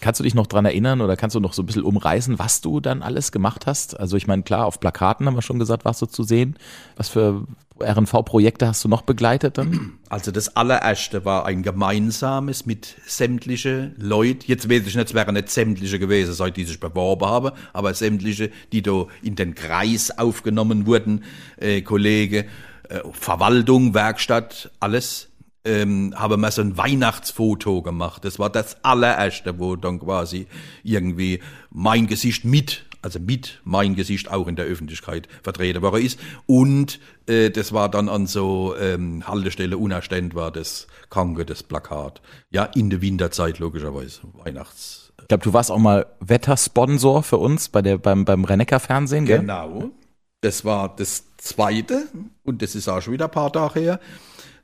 Kannst 0.00 0.18
du 0.18 0.24
dich 0.24 0.34
noch 0.34 0.46
dran 0.46 0.64
erinnern 0.64 1.00
oder 1.00 1.16
kannst 1.16 1.36
du 1.36 1.40
noch 1.40 1.52
so 1.52 1.62
ein 1.62 1.66
bisschen 1.66 1.82
umreißen, 1.82 2.38
was 2.38 2.60
du 2.60 2.80
dann 2.80 3.02
alles 3.02 3.32
gemacht 3.32 3.66
hast? 3.66 3.98
Also 3.98 4.16
ich 4.16 4.26
meine, 4.26 4.42
klar, 4.42 4.66
auf 4.66 4.80
Plakaten 4.80 5.26
haben 5.26 5.34
wir 5.34 5.42
schon 5.42 5.58
gesagt, 5.58 5.84
warst 5.84 6.00
du 6.00 6.06
zu 6.06 6.22
sehen. 6.22 6.56
Was 6.96 7.08
für 7.08 7.44
RNV-Projekte 7.80 8.66
hast 8.66 8.84
du 8.84 8.88
noch 8.88 9.02
begleitet 9.02 9.58
dann? 9.58 9.92
Also 10.08 10.32
das 10.32 10.56
allererste 10.56 11.24
war 11.24 11.46
ein 11.46 11.62
gemeinsames 11.62 12.66
mit 12.66 12.96
sämtliche 13.06 13.92
Leute, 13.96 14.46
jetzt 14.48 14.68
weiß 14.68 14.86
ich 14.86 14.96
nicht, 14.96 15.08
es 15.08 15.14
wären 15.14 15.34
nicht 15.34 15.50
sämtliche 15.50 16.00
gewesen, 16.00 16.32
seit 16.34 16.56
die 16.56 16.64
sich 16.64 16.80
beworben 16.80 17.26
haben, 17.26 17.52
aber 17.72 17.94
sämtliche, 18.00 18.50
die 18.72 18.82
da 18.82 19.06
in 19.22 19.36
den 19.36 19.54
Kreis 19.54 20.18
aufgenommen 20.18 20.86
wurden, 20.86 21.22
äh, 21.56 21.82
Kollege, 21.82 22.46
äh, 22.88 23.00
Verwaltung, 23.12 23.94
Werkstatt, 23.94 24.72
alles, 24.80 25.28
ähm, 25.64 26.12
haben 26.16 26.40
wir 26.40 26.50
so 26.50 26.62
ein 26.62 26.76
Weihnachtsfoto 26.76 27.82
gemacht. 27.82 28.24
Das 28.24 28.38
war 28.38 28.50
das 28.50 28.82
allererste, 28.84 29.58
wo 29.58 29.76
dann 29.76 30.00
quasi 30.00 30.46
irgendwie 30.82 31.40
mein 31.70 32.06
Gesicht 32.06 32.44
mit 32.44 32.84
also 33.02 33.18
mit 33.18 33.60
mein 33.64 33.94
Gesicht 33.94 34.30
auch 34.30 34.46
in 34.46 34.56
der 34.56 34.66
Öffentlichkeit 34.66 35.28
vertreten 35.42 35.82
worden 35.82 36.04
ist. 36.04 36.20
Und 36.46 37.00
äh, 37.26 37.50
das 37.50 37.72
war 37.72 37.88
dann 37.88 38.08
an 38.08 38.26
so 38.26 38.74
ähm, 38.78 39.26
Haltestelle 39.26 39.78
unerständ 39.78 40.34
war 40.34 40.50
das 40.50 40.86
Kranke, 41.08 41.44
das 41.44 41.62
Plakat. 41.62 42.20
Ja, 42.50 42.64
in 42.64 42.90
der 42.90 43.00
Winterzeit 43.00 43.58
logischerweise, 43.58 44.20
Weihnachts. 44.34 45.09
Glaube, 45.30 45.44
du 45.44 45.52
warst 45.52 45.70
auch 45.70 45.78
mal 45.78 46.06
Wettersponsor 46.18 47.22
für 47.22 47.36
uns 47.36 47.68
bei 47.68 47.82
der, 47.82 47.98
beim, 47.98 48.24
beim 48.24 48.44
Rennecker 48.44 48.80
Fernsehen, 48.80 49.26
gell? 49.26 49.38
Genau. 49.38 49.92
Das 50.40 50.64
war 50.64 50.92
das 50.96 51.22
zweite 51.36 52.08
und 52.42 52.62
das 52.62 52.74
ist 52.74 52.88
auch 52.88 53.00
schon 53.00 53.12
wieder 53.12 53.26
ein 53.26 53.30
paar 53.30 53.52
Tage 53.52 53.78
her. 53.78 54.00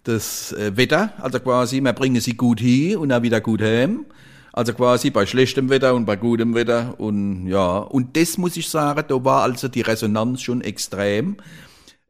Das 0.03 0.51
äh, 0.55 0.77
Wetter, 0.77 1.13
also 1.19 1.39
quasi, 1.39 1.81
wir 1.81 1.93
bringen 1.93 2.21
sie 2.21 2.37
gut 2.37 2.59
hin 2.59 2.97
und 2.97 3.11
dann 3.11 3.23
wieder 3.23 3.41
gut 3.41 3.63
heim. 3.63 4.07
Also 4.53 4.73
quasi 4.73 5.11
bei 5.11 5.25
schlechtem 5.25 5.71
Wetter 5.71 5.95
und 5.95 6.05
bei 6.05 6.17
gutem 6.17 6.57
Wetter 6.57 6.99
und 6.99 7.47
ja, 7.47 7.79
und 7.79 8.17
das 8.17 8.37
muss 8.37 8.57
ich 8.57 8.69
sagen, 8.69 9.05
da 9.07 9.25
war 9.25 9.43
also 9.43 9.69
die 9.69 9.83
Resonanz 9.83 10.43
schon 10.43 10.63
extrem. 10.63 11.37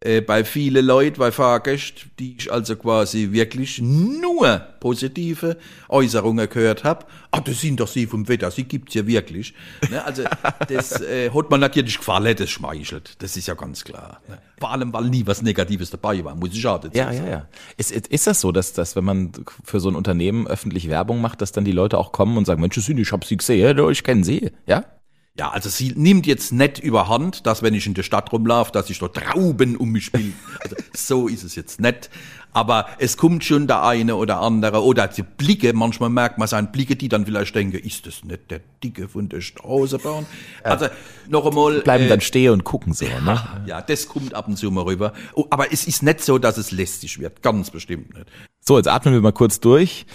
Äh, 0.06 0.20
bei 0.20 0.44
vielen 0.44 0.86
Leuten, 0.86 1.18
bei 1.18 1.32
Fahrgästen, 1.32 2.12
die 2.20 2.36
ich 2.38 2.52
also 2.52 2.76
quasi 2.76 3.32
wirklich 3.32 3.80
nur 3.82 4.58
positive 4.78 5.56
Äußerungen 5.88 6.48
gehört 6.48 6.84
habe. 6.84 7.06
Ah, 7.32 7.40
das 7.40 7.60
sind 7.60 7.80
doch 7.80 7.88
sie 7.88 8.06
vom 8.06 8.28
Wetter, 8.28 8.52
sie 8.52 8.62
gibt's 8.64 8.94
ja 8.94 9.04
wirklich. 9.04 9.52
Ne, 9.90 10.04
also 10.04 10.22
das 10.68 11.00
äh, 11.00 11.30
hat 11.30 11.50
man 11.50 11.58
natürlich 11.58 11.98
gefallen, 11.98 12.36
das 12.36 12.48
schmeichelt, 12.50 13.16
das 13.20 13.36
ist 13.36 13.48
ja 13.48 13.54
ganz 13.54 13.82
klar. 13.82 14.20
Ne? 14.28 14.38
Vor 14.60 14.70
allem, 14.70 14.92
weil 14.92 15.06
nie 15.06 15.26
was 15.26 15.42
Negatives 15.42 15.90
dabei 15.90 16.22
war, 16.24 16.36
muss 16.36 16.54
ich 16.54 16.64
auch 16.68 16.78
dazu 16.80 16.96
Ja, 16.96 17.06
sagen. 17.12 17.24
ja, 17.26 17.30
ja. 17.30 17.48
Ist, 17.76 17.90
ist 17.90 18.26
das 18.28 18.40
so, 18.40 18.52
dass, 18.52 18.74
dass 18.74 18.94
wenn 18.94 19.04
man 19.04 19.32
für 19.64 19.80
so 19.80 19.88
ein 19.88 19.96
Unternehmen 19.96 20.46
öffentlich 20.46 20.88
Werbung 20.88 21.20
macht, 21.20 21.42
dass 21.42 21.50
dann 21.50 21.64
die 21.64 21.72
Leute 21.72 21.98
auch 21.98 22.12
kommen 22.12 22.38
und 22.38 22.44
sagen, 22.44 22.60
Mensch, 22.60 22.76
ich 22.78 23.12
hab 23.12 23.24
sie 23.24 23.36
gesehen, 23.36 23.90
ich 23.90 24.04
kenne 24.04 24.22
sie, 24.22 24.52
ja? 24.66 24.84
Ja, 25.38 25.50
also 25.50 25.68
sie 25.68 25.92
nimmt 25.94 26.26
jetzt 26.26 26.52
nicht 26.52 26.78
überhand, 26.78 27.46
dass 27.46 27.62
wenn 27.62 27.74
ich 27.74 27.86
in 27.86 27.92
der 27.92 28.02
Stadt 28.02 28.32
rumlaufe, 28.32 28.72
dass 28.72 28.88
ich 28.88 28.98
da 28.98 29.08
Trauben 29.08 29.76
um 29.76 29.90
mich 29.90 30.06
spiele. 30.06 30.32
Also 30.62 30.76
so 30.94 31.28
ist 31.28 31.44
es 31.44 31.54
jetzt 31.54 31.78
nicht. 31.80 32.10
Aber 32.54 32.86
es 32.98 33.18
kommt 33.18 33.44
schon 33.44 33.66
der 33.66 33.82
eine 33.82 34.16
oder 34.16 34.40
andere 34.40 34.82
oder 34.82 35.08
die 35.08 35.22
Blicke, 35.22 35.74
manchmal 35.74 36.08
merkt 36.08 36.38
man 36.38 36.48
seine 36.48 36.68
Blicke, 36.68 36.96
die 36.96 37.10
dann 37.10 37.26
vielleicht 37.26 37.54
denken, 37.54 37.76
ist 37.76 38.06
das 38.06 38.24
nicht 38.24 38.50
der 38.50 38.62
Dicke 38.82 39.08
von 39.08 39.28
der 39.28 39.42
Straßenbahn? 39.42 40.24
Also 40.62 40.86
noch 41.28 41.44
einmal. 41.44 41.80
Bleiben 41.80 42.04
äh, 42.04 42.08
dann 42.08 42.22
stehen 42.22 42.52
und 42.52 42.64
gucken 42.64 42.94
so, 42.94 43.04
ne? 43.04 43.46
ja, 43.66 43.82
das 43.82 44.08
kommt 44.08 44.32
ab 44.32 44.48
und 44.48 44.56
zu 44.56 44.70
mal 44.70 44.84
rüber. 44.84 45.12
Oh, 45.34 45.44
aber 45.50 45.70
es 45.70 45.86
ist 45.86 46.02
nicht 46.02 46.22
so, 46.22 46.38
dass 46.38 46.56
es 46.56 46.70
lästig 46.70 47.18
wird. 47.18 47.42
Ganz 47.42 47.70
bestimmt 47.70 48.14
nicht. 48.14 48.26
So, 48.60 48.78
jetzt 48.78 48.88
atmen 48.88 49.12
wir 49.12 49.20
mal 49.20 49.32
kurz 49.32 49.60
durch. 49.60 50.06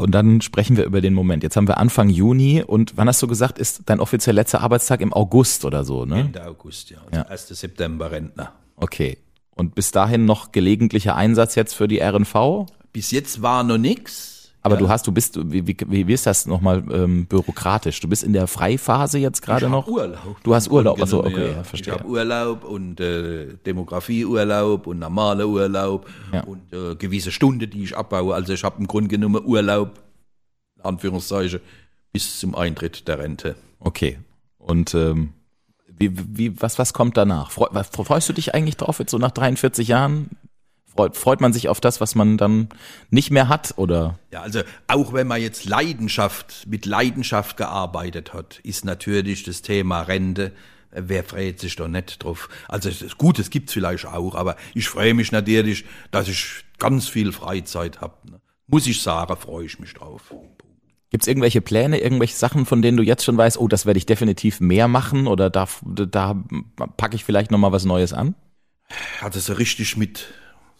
Und 0.00 0.12
dann 0.12 0.40
sprechen 0.40 0.76
wir 0.76 0.84
über 0.84 1.00
den 1.00 1.14
Moment. 1.14 1.42
Jetzt 1.42 1.56
haben 1.56 1.68
wir 1.68 1.78
Anfang 1.78 2.08
Juni 2.08 2.62
und 2.62 2.96
wann 2.96 3.08
hast 3.08 3.22
du 3.22 3.26
gesagt, 3.26 3.58
ist 3.58 3.82
dein 3.86 4.00
offiziell 4.00 4.36
letzter 4.36 4.60
Arbeitstag 4.60 5.00
im 5.00 5.12
August 5.12 5.64
oder 5.64 5.84
so, 5.84 6.04
ne? 6.04 6.20
Ende 6.20 6.46
August, 6.46 6.90
ja. 6.90 6.98
Also 7.10 7.30
1. 7.30 7.48
September 7.48 8.10
Rentner. 8.10 8.52
Okay. 8.76 9.18
Und 9.54 9.74
bis 9.74 9.90
dahin 9.90 10.24
noch 10.24 10.52
gelegentlicher 10.52 11.16
Einsatz 11.16 11.56
jetzt 11.56 11.74
für 11.74 11.88
die 11.88 12.00
RNV? 12.00 12.66
Bis 12.92 13.10
jetzt 13.10 13.42
war 13.42 13.64
noch 13.64 13.78
nix. 13.78 14.37
Aber 14.72 14.76
du 14.78 14.88
hast, 14.88 15.06
du 15.06 15.12
bist, 15.12 15.38
wie, 15.52 15.66
wie, 15.66 16.06
wie 16.06 16.12
ist 16.12 16.26
das 16.26 16.46
nochmal 16.46 16.84
ähm, 16.92 17.26
bürokratisch? 17.26 18.00
Du 18.00 18.08
bist 18.08 18.22
in 18.22 18.32
der 18.32 18.46
Freiphase 18.46 19.18
jetzt 19.18 19.42
gerade 19.42 19.68
noch? 19.68 19.86
Urlaub. 19.86 20.36
Du 20.42 20.54
hast 20.54 20.70
Urlaub, 20.70 20.96
Genau, 20.98 21.18
okay, 21.24 21.46
ja. 21.48 21.52
ja, 21.56 21.64
verstehe. 21.64 21.94
Ich 21.94 22.00
habe 22.00 22.08
Urlaub 22.08 22.64
und 22.64 23.00
äh, 23.00 23.54
Demografieurlaub 23.66 24.86
und 24.86 24.98
normaler 24.98 25.46
Urlaub 25.46 26.08
Ja. 26.32 26.42
und 26.44 26.72
äh, 26.72 26.94
gewisse 26.96 27.30
Stunden, 27.32 27.68
die 27.70 27.82
ich 27.84 27.96
abbaue. 27.96 28.34
Also 28.34 28.52
ich 28.52 28.64
habe 28.64 28.78
im 28.78 28.86
Grunde 28.86 29.08
genommen 29.08 29.42
Urlaub, 29.44 30.00
in 30.76 30.82
Anführungszeichen, 30.84 31.60
bis 32.12 32.40
zum 32.40 32.54
Eintritt 32.54 33.08
der 33.08 33.18
Rente. 33.18 33.56
Okay. 33.80 34.18
Und 34.58 34.94
ähm, 34.94 35.32
wie, 35.98 36.12
wie, 36.14 36.60
was, 36.62 36.78
was 36.78 36.92
kommt 36.92 37.16
danach? 37.16 37.50
Freu, 37.50 37.66
freust 37.90 38.28
du 38.28 38.32
dich 38.32 38.54
eigentlich 38.54 38.76
drauf, 38.76 38.98
jetzt 38.98 39.10
so 39.10 39.18
nach 39.18 39.30
43 39.32 39.88
Jahren? 39.88 40.30
Freut, 40.98 41.16
freut 41.16 41.40
man 41.40 41.52
sich 41.52 41.68
auf 41.68 41.80
das, 41.80 42.00
was 42.00 42.14
man 42.16 42.36
dann 42.36 42.68
nicht 43.10 43.30
mehr 43.30 43.48
hat, 43.48 43.74
oder? 43.76 44.18
Ja, 44.32 44.42
also 44.42 44.62
auch 44.88 45.12
wenn 45.12 45.28
man 45.28 45.40
jetzt 45.40 45.64
Leidenschaft, 45.64 46.66
mit 46.66 46.86
Leidenschaft 46.86 47.56
gearbeitet 47.56 48.34
hat, 48.34 48.58
ist 48.64 48.84
natürlich 48.84 49.44
das 49.44 49.62
Thema 49.62 50.02
Rente 50.02 50.52
wer 50.90 51.22
freut 51.22 51.60
sich 51.60 51.76
da 51.76 51.86
nicht 51.86 52.24
drauf? 52.24 52.48
Also 52.66 52.90
gut, 53.18 53.38
es 53.38 53.50
gibt's 53.50 53.74
vielleicht 53.74 54.06
auch, 54.06 54.34
aber 54.34 54.56
ich 54.74 54.88
freue 54.88 55.12
mich 55.12 55.32
natürlich, 55.32 55.84
dass 56.10 56.28
ich 56.28 56.64
ganz 56.78 57.08
viel 57.08 57.30
Freizeit 57.30 58.00
habe. 58.00 58.14
Ne? 58.28 58.40
Muss 58.66 58.86
ich 58.86 59.02
sagen, 59.02 59.36
freue 59.36 59.66
ich 59.66 59.78
mich 59.78 59.92
drauf. 59.92 60.34
Gibt 61.10 61.24
es 61.24 61.28
irgendwelche 61.28 61.60
Pläne, 61.60 62.00
irgendwelche 62.00 62.36
Sachen, 62.36 62.64
von 62.64 62.80
denen 62.80 62.96
du 62.96 63.02
jetzt 63.02 63.22
schon 63.22 63.36
weißt, 63.36 63.58
oh, 63.58 63.68
das 63.68 63.84
werde 63.84 63.98
ich 63.98 64.06
definitiv 64.06 64.60
mehr 64.60 64.88
machen 64.88 65.26
oder 65.26 65.50
da, 65.50 65.68
da 65.82 66.42
packe 66.96 67.16
ich 67.16 67.24
vielleicht 67.24 67.50
nochmal 67.50 67.72
was 67.72 67.84
Neues 67.84 68.14
an? 68.14 68.34
Also 69.20 69.40
so 69.40 69.52
richtig 69.52 69.96
mit, 69.96 70.26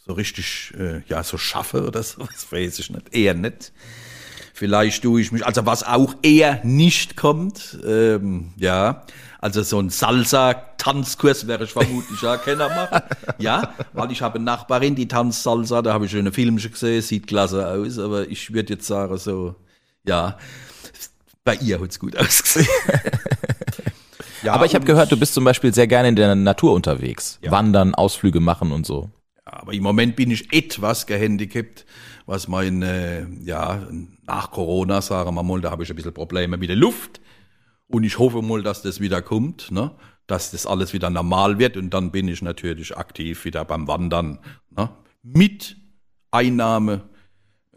so 0.08 0.14
richtig, 0.14 0.72
äh, 0.78 1.02
ja, 1.06 1.22
so 1.22 1.36
schaffe 1.36 1.86
oder 1.86 2.02
so, 2.02 2.26
das 2.32 2.50
weiß 2.50 2.78
ich 2.80 2.90
nicht, 2.90 3.14
eher 3.14 3.34
nicht. 3.34 3.72
Vielleicht 4.54 5.02
tue 5.02 5.20
ich 5.20 5.30
mich, 5.30 5.46
also 5.46 5.66
was 5.66 5.84
auch 5.84 6.14
eher 6.22 6.60
nicht 6.64 7.16
kommt, 7.16 7.78
ähm, 7.86 8.52
ja, 8.56 9.04
also 9.38 9.62
so 9.62 9.78
ein 9.78 9.90
Salsa-Tanzkurs 9.90 11.46
wäre 11.46 11.62
ich 11.62 11.70
vermutlich 11.70 12.20
auch 12.26 12.42
keiner 12.42 12.68
machen. 12.68 13.02
Ja, 13.38 13.74
weil 13.92 14.10
ich 14.10 14.20
habe 14.20 14.36
eine 14.36 14.44
Nachbarin, 14.44 14.96
die 14.96 15.06
tanzt 15.06 15.44
Salsa, 15.44 15.80
da 15.80 15.92
habe 15.92 16.06
ich 16.06 16.10
schon 16.10 16.20
eine 16.20 16.32
Film 16.32 16.56
gesehen, 16.56 17.02
sieht 17.02 17.28
klasse 17.28 17.68
aus, 17.68 18.00
aber 18.00 18.26
ich 18.28 18.52
würde 18.52 18.72
jetzt 18.72 18.86
sagen 18.86 19.16
so, 19.16 19.54
ja, 20.04 20.38
bei 21.44 21.54
ihr 21.56 21.80
hat's 21.80 22.00
gut 22.00 22.16
ausgesehen. 22.16 22.66
ja, 24.42 24.54
aber 24.54 24.64
ich 24.64 24.74
habe 24.74 24.84
gehört, 24.84 25.12
du 25.12 25.16
bist 25.16 25.34
zum 25.34 25.44
Beispiel 25.44 25.72
sehr 25.72 25.86
gerne 25.86 26.08
in 26.08 26.16
der 26.16 26.34
Natur 26.34 26.72
unterwegs. 26.72 27.38
Ja. 27.42 27.52
Wandern, 27.52 27.94
Ausflüge 27.94 28.40
machen 28.40 28.72
und 28.72 28.84
so. 28.86 29.08
Aber 29.52 29.72
im 29.72 29.82
Moment 29.82 30.16
bin 30.16 30.30
ich 30.30 30.52
etwas 30.52 31.06
gehandicapt, 31.06 31.86
was 32.26 32.48
meine, 32.48 33.28
ja, 33.42 33.88
nach 34.26 34.50
Corona, 34.50 35.00
sagen 35.00 35.34
wir 35.34 35.42
mal, 35.42 35.60
da 35.60 35.70
habe 35.70 35.82
ich 35.82 35.90
ein 35.90 35.96
bisschen 35.96 36.14
Probleme 36.14 36.56
mit 36.56 36.68
der 36.68 36.76
Luft. 36.76 37.20
Und 37.86 38.04
ich 38.04 38.18
hoffe 38.18 38.42
mal, 38.42 38.62
dass 38.62 38.82
das 38.82 39.00
wieder 39.00 39.22
kommt, 39.22 39.70
ne? 39.70 39.92
dass 40.26 40.50
das 40.50 40.66
alles 40.66 40.92
wieder 40.92 41.08
normal 41.08 41.58
wird. 41.58 41.76
Und 41.76 41.90
dann 41.94 42.10
bin 42.12 42.28
ich 42.28 42.42
natürlich 42.42 42.96
aktiv 42.96 43.44
wieder 43.46 43.64
beim 43.64 43.88
Wandern. 43.88 44.40
Ne? 44.76 44.90
Mit 45.22 45.76
Einnahme 46.30 47.08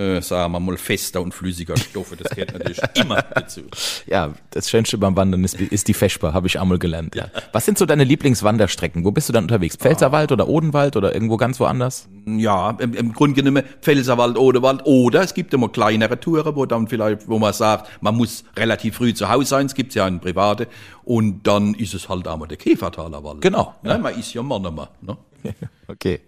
äh, 0.02 0.22
sagen 0.22 0.54
wir 0.54 0.60
mal, 0.60 0.78
fester 0.78 1.22
und 1.22 1.34
flüssiger 1.34 1.78
Stoffe. 1.78 2.16
Das 2.16 2.32
gehört 2.32 2.54
natürlich 2.54 2.80
immer 2.96 3.22
dazu. 3.22 3.62
Ja, 4.08 4.34
das 4.50 4.70
Schönste 4.70 4.98
beim 4.98 5.16
Wandern 5.16 5.44
ist, 5.44 5.60
ist 5.60 5.88
die 5.88 5.94
Feschbar, 5.94 6.34
habe 6.34 6.48
ich 6.48 6.60
einmal 6.60 6.80
gelernt. 6.80 7.16
Ja. 7.16 7.30
Was 7.52 7.66
sind 7.66 7.78
so 7.78 7.86
deine 7.86 8.04
Lieblingswanderstrecken? 8.04 9.06
Wo 9.06 9.12
bist 9.12 9.30
du 9.30 9.34
dann 9.34 9.46
unterwegs? 9.46 9.76
Pfälzerwald 9.76 10.32
oder 10.32 10.48
Odenwald 10.48 10.96
oder 10.96 11.14
irgendwo 11.14 11.38
ganz 11.38 11.60
woanders? 11.60 12.10
Ja, 12.26 12.72
im, 12.80 12.94
im 12.94 13.14
Grunde 13.14 13.42
genommen 13.42 13.64
Pfälzerwald, 13.82 14.38
Odenwald 14.38 14.82
oder 14.86 15.22
es 15.22 15.34
gibt 15.34 15.54
immer 15.54 15.70
kleinere 15.70 16.20
Touren, 16.20 16.56
wo 16.56 16.66
dann 16.66 16.88
vielleicht, 16.88 17.28
wo 17.28 17.40
man 17.40 17.54
sagt, 17.54 18.02
man 18.02 18.16
muss 18.16 18.44
relativ 18.58 18.96
früh 18.96 19.14
zu 19.14 19.30
Hause 19.30 19.50
sein, 19.50 19.66
es 19.68 19.76
gibt 19.76 19.94
ja 19.94 20.06
einen 20.06 20.20
private 20.20 20.68
und 21.04 21.44
dann 21.44 21.74
ist 21.76 21.94
es 21.94 22.10
halt 22.10 22.28
einmal 22.28 22.48
der 22.48 22.58
Käfertaler 22.58 23.24
Wald. 23.24 23.42
Genau. 23.42 23.76
Ja, 23.84 23.98
man 23.98 24.18
ist 24.18 24.34
ja 24.34 24.42
Mann 24.42 24.66
immer. 24.66 24.90
Ne? 25.02 25.18
okay. 25.88 26.22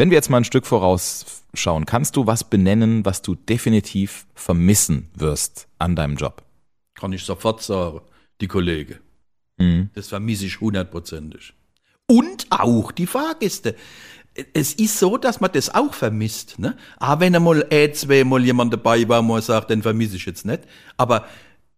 Wenn 0.00 0.08
wir 0.08 0.16
jetzt 0.16 0.30
mal 0.30 0.38
ein 0.38 0.44
Stück 0.44 0.64
vorausschauen, 0.64 1.84
kannst 1.84 2.16
du 2.16 2.26
was 2.26 2.42
benennen, 2.42 3.04
was 3.04 3.20
du 3.20 3.34
definitiv 3.34 4.24
vermissen 4.34 5.10
wirst 5.14 5.68
an 5.78 5.94
deinem 5.94 6.16
Job? 6.16 6.42
Kann 6.94 7.12
ich 7.12 7.22
sofort 7.22 7.60
sagen, 7.62 8.00
die 8.40 8.48
Kollegen. 8.48 8.98
Mhm. 9.58 9.90
Das 9.92 10.08
vermisse 10.08 10.46
ich 10.46 10.58
hundertprozentig. 10.58 11.52
Und 12.06 12.46
auch 12.48 12.92
die 12.92 13.06
Fahrgäste. 13.06 13.74
Es 14.54 14.72
ist 14.72 14.98
so, 14.98 15.18
dass 15.18 15.42
man 15.42 15.52
das 15.52 15.74
auch 15.74 15.92
vermisst. 15.92 16.58
Ne? 16.58 16.78
Aber 16.96 17.20
wenn 17.20 17.36
einmal 17.36 17.66
äh, 17.68 17.92
zweimal 17.92 18.42
jemand 18.42 18.72
dabei 18.72 19.06
war, 19.06 19.20
man 19.20 19.42
sagt, 19.42 19.68
den 19.68 19.82
vermisse 19.82 20.16
ich 20.16 20.24
jetzt 20.24 20.46
nicht. 20.46 20.62
Aber 20.96 21.26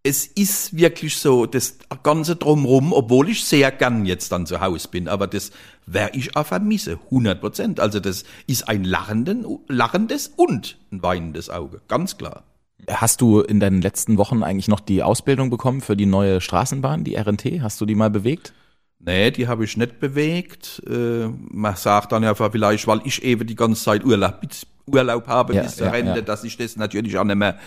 es 0.05 0.27
ist 0.27 0.77
wirklich 0.77 1.17
so, 1.17 1.47
das 1.47 1.79
Ganze 2.03 2.37
drumrum, 2.37 2.93
obwohl 2.93 3.31
ich 3.31 3.45
sehr 3.45 3.71
gern 3.71 4.05
jetzt 4.05 4.33
dann 4.33 4.47
zu 4.47 4.61
Hause 4.61 4.89
bin, 4.89 5.09
aber 5.09 5.27
das 5.27 5.53
werde 5.87 6.19
ich 6.19 6.37
auch 6.37 6.47
vermisse, 6.47 6.99
100 7.05 7.41
Prozent. 7.41 7.81
Also 7.81 8.01
das 8.01 8.25
ist 8.47 8.69
ein 8.69 8.85
lachenden, 8.85 9.45
lachendes 9.69 10.29
und 10.29 10.79
ein 10.91 11.03
weinendes 11.03 11.51
Auge, 11.51 11.81
ganz 11.89 12.19
klar. 12.19 12.45
Hast 12.89 13.21
du 13.21 13.41
in 13.41 13.61
deinen 13.61 13.81
letzten 13.81 14.19
Wochen 14.19 14.43
eigentlich 14.43 14.69
noch 14.69 14.81
die 14.81 15.03
Ausbildung 15.03 15.51
bekommen 15.51 15.81
für 15.81 15.97
die 15.97 16.07
neue 16.07 16.41
Straßenbahn, 16.41 17.05
die 17.05 17.15
RNT? 17.17 17.63
Hast 17.63 17.81
du 17.81 17.87
die 17.87 17.95
mal 17.95 18.11
bewegt? 18.11 18.53
Nee, 18.99 19.31
die 19.31 19.49
habe 19.49 19.65
ich 19.65 19.77
nicht 19.77 20.01
bewegt. 20.01 20.83
Äh, 20.89 21.29
man 21.29 21.77
sagt 21.77 22.13
dann 22.13 22.23
ja 22.23 22.35
vielleicht, 22.35 22.87
weil 22.87 23.01
ich 23.05 23.23
eben 23.23 23.47
die 23.47 23.55
ganze 23.55 23.83
Zeit 23.83 24.05
Urlaub, 24.05 24.41
Urlaub 24.87 25.27
habe 25.27 25.55
ja, 25.55 25.63
bis 25.63 25.77
zur 25.77 25.87
ja, 25.87 25.93
Rente, 25.93 26.17
ja. 26.17 26.21
dass 26.23 26.45
ich 26.45 26.57
das 26.57 26.77
natürlich 26.77 27.19
auch 27.19 27.25
nicht 27.25 27.37
mehr 27.37 27.59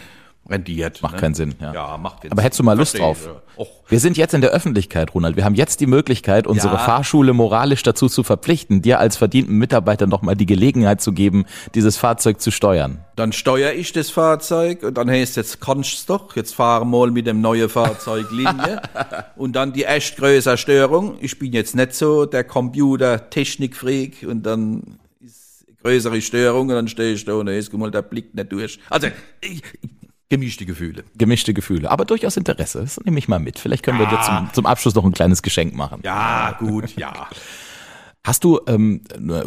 rendiert. 0.48 1.02
Macht 1.02 1.16
ne? 1.16 1.20
keinen 1.20 1.34
Sinn. 1.34 1.56
Ja, 1.60 1.74
ja 1.74 1.98
macht 1.98 2.22
keinen 2.22 2.32
Aber 2.32 2.42
hättest 2.42 2.60
du 2.60 2.64
mal 2.64 2.78
Lust 2.78 2.98
drauf? 2.98 3.28
Wir 3.88 4.00
sind 4.00 4.18
jetzt 4.18 4.34
in 4.34 4.42
der 4.42 4.50
Öffentlichkeit, 4.50 5.14
Ronald. 5.14 5.36
Wir 5.36 5.46
haben 5.46 5.56
jetzt 5.56 5.80
die 5.80 5.86
Möglichkeit, 5.86 6.48
unsere 6.48 6.76
ja. 6.76 6.80
Fahrschule 6.80 7.34
moralisch 7.34 7.84
dazu 7.84 8.10
zu 8.10 8.24
verpflichten, 8.24 8.82
dir 8.82 9.00
als 9.00 9.16
verdienten 9.16 9.56
Mitarbeiter 9.56 10.08
nochmal 10.08 10.36
die 10.36 10.46
Gelegenheit 10.46 11.02
zu 11.02 11.14
geben, 11.14 11.46
dieses 11.74 11.96
Fahrzeug 11.96 12.42
zu 12.42 12.52
steuern. 12.52 13.00
Dann 13.16 13.32
steuere 13.32 13.74
ich 13.74 13.94
das 13.94 14.10
Fahrzeug 14.10 14.84
und 14.84 14.98
dann 14.98 15.10
heißt 15.10 15.38
jetzt 15.38 15.62
kannst 15.62 16.10
du 16.10 16.14
doch, 16.14 16.36
jetzt 16.36 16.56
fahren 16.56 16.90
mal 16.90 17.12
mit 17.12 17.28
dem 17.28 17.42
neuen 17.42 17.70
Fahrzeug 17.70 18.32
Linie 18.32 18.82
und 19.36 19.56
dann 19.56 19.72
die 19.72 19.86
echt 19.86 20.18
größere 20.18 20.58
Störung. 20.58 21.18
Ich 21.22 21.40
bin 21.40 21.54
jetzt 21.54 21.76
nicht 21.76 21.94
so 21.94 22.26
der 22.26 22.44
Computer-Technik-Freak 22.44 24.26
und 24.28 24.44
dann 24.44 24.98
ist 25.22 25.66
größere 25.82 26.22
Störung 26.22 26.70
und 26.70 26.76
dann 26.76 26.88
stehe 26.88 27.14
ich 27.14 27.24
da 27.24 27.36
und 27.36 27.46
dann 27.46 27.56
ist 27.56 27.72
mal 27.74 27.92
der 27.92 28.02
Blick 28.02 28.34
nicht 28.34 28.52
durch. 28.52 28.80
Also 28.90 29.08
ich, 29.42 29.62
Gemischte 30.30 30.66
Gefühle. 30.66 31.04
Gemischte 31.16 31.54
Gefühle, 31.54 31.92
aber 31.92 32.06
durchaus 32.06 32.36
Interesse. 32.36 32.82
Das 32.82 33.00
nehme 33.04 33.20
ich 33.20 33.28
mal 33.28 33.40
mit. 33.40 33.60
Vielleicht 33.60 33.84
können 33.84 34.00
ja. 34.00 34.10
wir 34.10 34.18
dir 34.18 34.24
zum, 34.24 34.50
zum 34.54 34.66
Abschluss 34.66 34.96
noch 34.96 35.06
ein 35.06 35.12
kleines 35.12 35.44
Geschenk 35.44 35.76
machen. 35.76 36.02
Ja, 36.04 36.56
gut, 36.60 36.96
ja. 36.98 37.28
Hast 38.26 38.44
du, 38.44 38.60
ähm, 38.66 39.02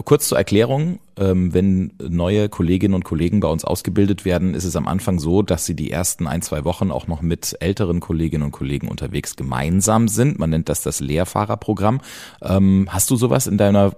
kurz 0.05 0.29
zur 0.29 0.39
Erklärung, 0.39 1.01
ähm, 1.17 1.53
wenn 1.53 1.95
neue 2.01 2.49
Kolleginnen 2.49 2.95
und 2.95 3.03
Kollegen 3.03 3.41
bei 3.41 3.49
uns 3.49 3.65
ausgebildet 3.65 4.25
werden, 4.25 4.55
ist 4.55 4.63
es 4.63 4.77
am 4.77 4.87
Anfang 4.87 5.19
so, 5.19 5.43
dass 5.43 5.67
sie 5.67 5.75
die 5.75 5.91
ersten 5.91 6.29
ein, 6.29 6.43
zwei 6.43 6.65
Wochen 6.65 6.93
auch 6.93 7.09
noch 7.09 7.21
mit 7.21 7.57
älteren 7.59 7.99
Kolleginnen 7.99 8.45
und 8.45 8.53
Kollegen 8.53 8.87
unterwegs 8.87 9.35
gemeinsam 9.35 10.07
sind. 10.07 10.39
Man 10.39 10.51
nennt 10.51 10.69
das 10.69 10.83
das 10.83 11.01
Lehrfahrerprogramm. 11.01 12.01
Ähm, 12.41 12.87
hast 12.89 13.11
du 13.11 13.17
sowas 13.17 13.49
in 13.49 13.59
deiner 13.59 13.91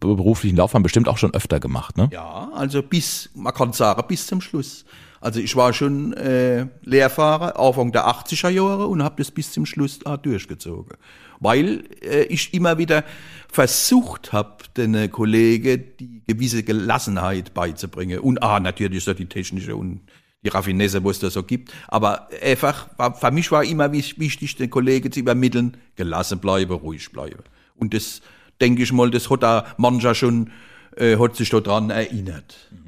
beruflichen 0.00 0.58
Laufbahn 0.58 0.82
bestimmt 0.82 1.08
auch 1.08 1.16
schon 1.16 1.32
öfter 1.32 1.58
gemacht, 1.58 1.96
ne? 1.96 2.10
Ja, 2.12 2.50
also 2.54 2.82
bis, 2.82 3.30
man 3.34 3.54
kann 3.54 3.72
sagen, 3.72 4.02
bis 4.06 4.26
zum 4.26 4.42
Schluss. 4.42 4.84
Also 5.26 5.40
ich 5.40 5.56
war 5.56 5.72
schon 5.72 6.12
äh, 6.12 6.68
Lehrfahrer 6.84 7.58
Anfang 7.58 7.90
der 7.90 8.06
80er 8.06 8.48
Jahre 8.48 8.86
und 8.86 9.02
habe 9.02 9.16
das 9.18 9.32
bis 9.32 9.50
zum 9.50 9.66
Schluss 9.66 10.06
auch 10.06 10.18
durchgezogen. 10.18 10.96
Weil 11.40 11.82
äh, 12.00 12.22
ich 12.26 12.54
immer 12.54 12.78
wieder 12.78 13.02
versucht 13.48 14.32
habe, 14.32 14.58
den 14.76 15.10
Kollegen 15.10 15.82
die 15.98 16.22
gewisse 16.28 16.62
Gelassenheit 16.62 17.54
beizubringen. 17.54 18.20
Und 18.20 18.40
ah, 18.40 18.60
natürlich 18.60 19.02
so 19.02 19.14
die 19.14 19.26
technische 19.26 19.74
und 19.74 20.02
die 20.44 20.48
Raffinesse, 20.48 21.02
wo 21.02 21.10
es 21.10 21.18
da 21.18 21.28
so 21.28 21.42
gibt. 21.42 21.72
Aber 21.88 22.28
einfach, 22.40 22.86
für 23.18 23.32
mich 23.32 23.50
war 23.50 23.64
immer 23.64 23.90
wichtig, 23.90 24.54
den 24.54 24.70
Kollegen 24.70 25.10
zu 25.10 25.18
übermitteln, 25.18 25.76
gelassen 25.96 26.38
bleiben, 26.38 26.72
ruhig 26.72 27.10
bleiben. 27.10 27.42
Und 27.74 27.94
das, 27.94 28.22
denke 28.60 28.84
ich 28.84 28.92
mal, 28.92 29.10
das 29.10 29.28
hat 29.28 29.42
da 29.42 29.74
mancher 29.76 30.14
schon, 30.14 30.52
äh, 30.96 31.16
hat 31.18 31.34
sich 31.34 31.50
daran 31.50 31.90
erinnert. 31.90 32.68
Mhm. 32.70 32.85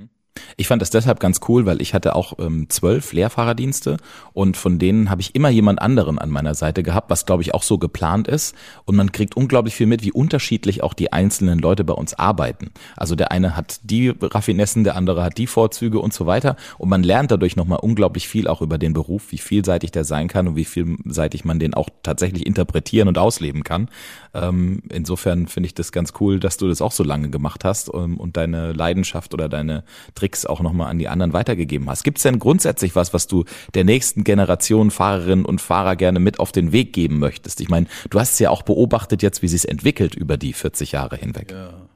Ich 0.57 0.69
fand 0.69 0.83
das 0.83 0.91
deshalb 0.91 1.21
ganz 1.21 1.41
cool, 1.49 1.67
weil 1.67 1.81
ich 1.81 1.95
hatte 1.95 2.15
auch 2.15 2.39
ähm, 2.39 2.69
zwölf 2.69 3.13
Lehrfahrerdienste 3.13 3.97
und 4.33 4.57
von 4.57 4.79
denen 4.79 5.11
habe 5.11 5.21
ich 5.21 5.35
immer 5.35 5.49
jemand 5.49 5.81
anderen 5.81 6.19
an 6.19 6.31
meiner 6.31 6.55
Seite 6.55 6.83
gehabt, 6.83 7.11
was 7.11 7.27
glaube 7.27 7.43
ich 7.43 7.55
auch 7.55 7.63
so 7.63 7.79
geplant 7.79 8.29
ist. 8.29 8.55
Und 8.85 8.97
man 8.97 9.13
kriegt 9.13 9.37
unglaublich 9.37 9.75
viel 9.75 9.87
mit, 9.87 10.03
wie 10.03 10.13
unterschiedlich 10.13 10.83
auch 10.83 10.95
die 10.95 11.13
einzelnen 11.13 11.59
Leute 11.59 11.85
bei 11.85 11.95
uns 11.95 12.15
arbeiten. 12.15 12.71
Also 12.97 13.15
der 13.15 13.33
eine 13.33 13.57
hat 13.57 13.81
die 13.83 14.09
Raffinessen, 14.21 14.85
der 14.85 14.97
andere 14.97 15.23
hat 15.23 15.39
die 15.39 15.47
Vorzüge 15.47 16.01
und 16.01 16.13
so 16.13 16.27
weiter. 16.27 16.57
Und 16.79 16.89
man 16.89 17.03
lernt 17.03 17.31
dadurch 17.31 17.57
nochmal 17.57 17.79
unglaublich 17.81 18.29
viel 18.29 18.49
auch 18.49 18.63
über 18.63 18.79
den 18.79 18.93
Beruf, 18.93 19.31
wie 19.31 19.39
vielseitig 19.39 19.91
der 19.93 20.05
sein 20.05 20.29
kann 20.29 20.49
und 20.49 20.57
wie 20.57 20.65
vielseitig 20.65 21.45
man 21.45 21.59
den 21.59 21.75
auch 21.75 21.89
tatsächlich 22.03 22.47
interpretieren 22.47 23.09
und 23.09 23.19
ausleben 23.19 23.65
kann. 23.65 23.89
Ähm, 24.35 24.83
insofern 24.91 25.49
finde 25.49 25.67
ich 25.67 25.75
das 25.75 25.93
ganz 25.93 26.13
cool, 26.21 26.39
dass 26.39 26.57
du 26.57 26.69
das 26.69 26.83
auch 26.83 26.93
so 26.93 27.03
lange 27.03 27.31
gemacht 27.31 27.65
hast 27.65 27.91
ähm, 27.93 28.19
und 28.19 28.37
deine 28.37 28.73
Leidenschaft 28.73 29.35
oder 29.35 29.49
deine 29.49 29.85
Tricks 30.15 30.28
auch 30.47 30.61
nochmal 30.61 30.91
an 30.91 30.99
die 30.99 31.09
anderen 31.09 31.33
weitergegeben 31.33 31.89
hast. 31.89 32.05
Gibt 32.05 32.19
es 32.19 32.23
denn 32.23 32.39
grundsätzlich 32.39 32.95
was, 32.95 33.13
was 33.15 33.27
du 33.27 33.45
der 33.75 33.85
nächsten 33.85 34.25
Generation 34.25 34.91
Fahrerinnen 34.91 35.45
und 35.45 35.61
Fahrer 35.61 35.97
gerne 35.97 36.21
mit 36.21 36.41
auf 36.41 36.53
den 36.53 36.73
Weg 36.73 36.93
geben 36.93 37.19
möchtest? 37.19 37.61
Ich 37.61 37.69
meine, 37.69 37.87
du 38.11 38.21
hast 38.21 38.35
es 38.35 38.39
ja 38.39 38.51
auch 38.51 38.63
beobachtet 38.63 39.23
jetzt, 39.23 39.43
wie 39.43 39.49
sie 39.49 39.57
es 39.57 39.65
entwickelt 39.65 40.15
über 40.15 40.37
die 40.37 40.53
40 40.53 40.93
Jahre 40.93 41.17
hinweg. 41.17 41.51
Ja. 41.53 41.89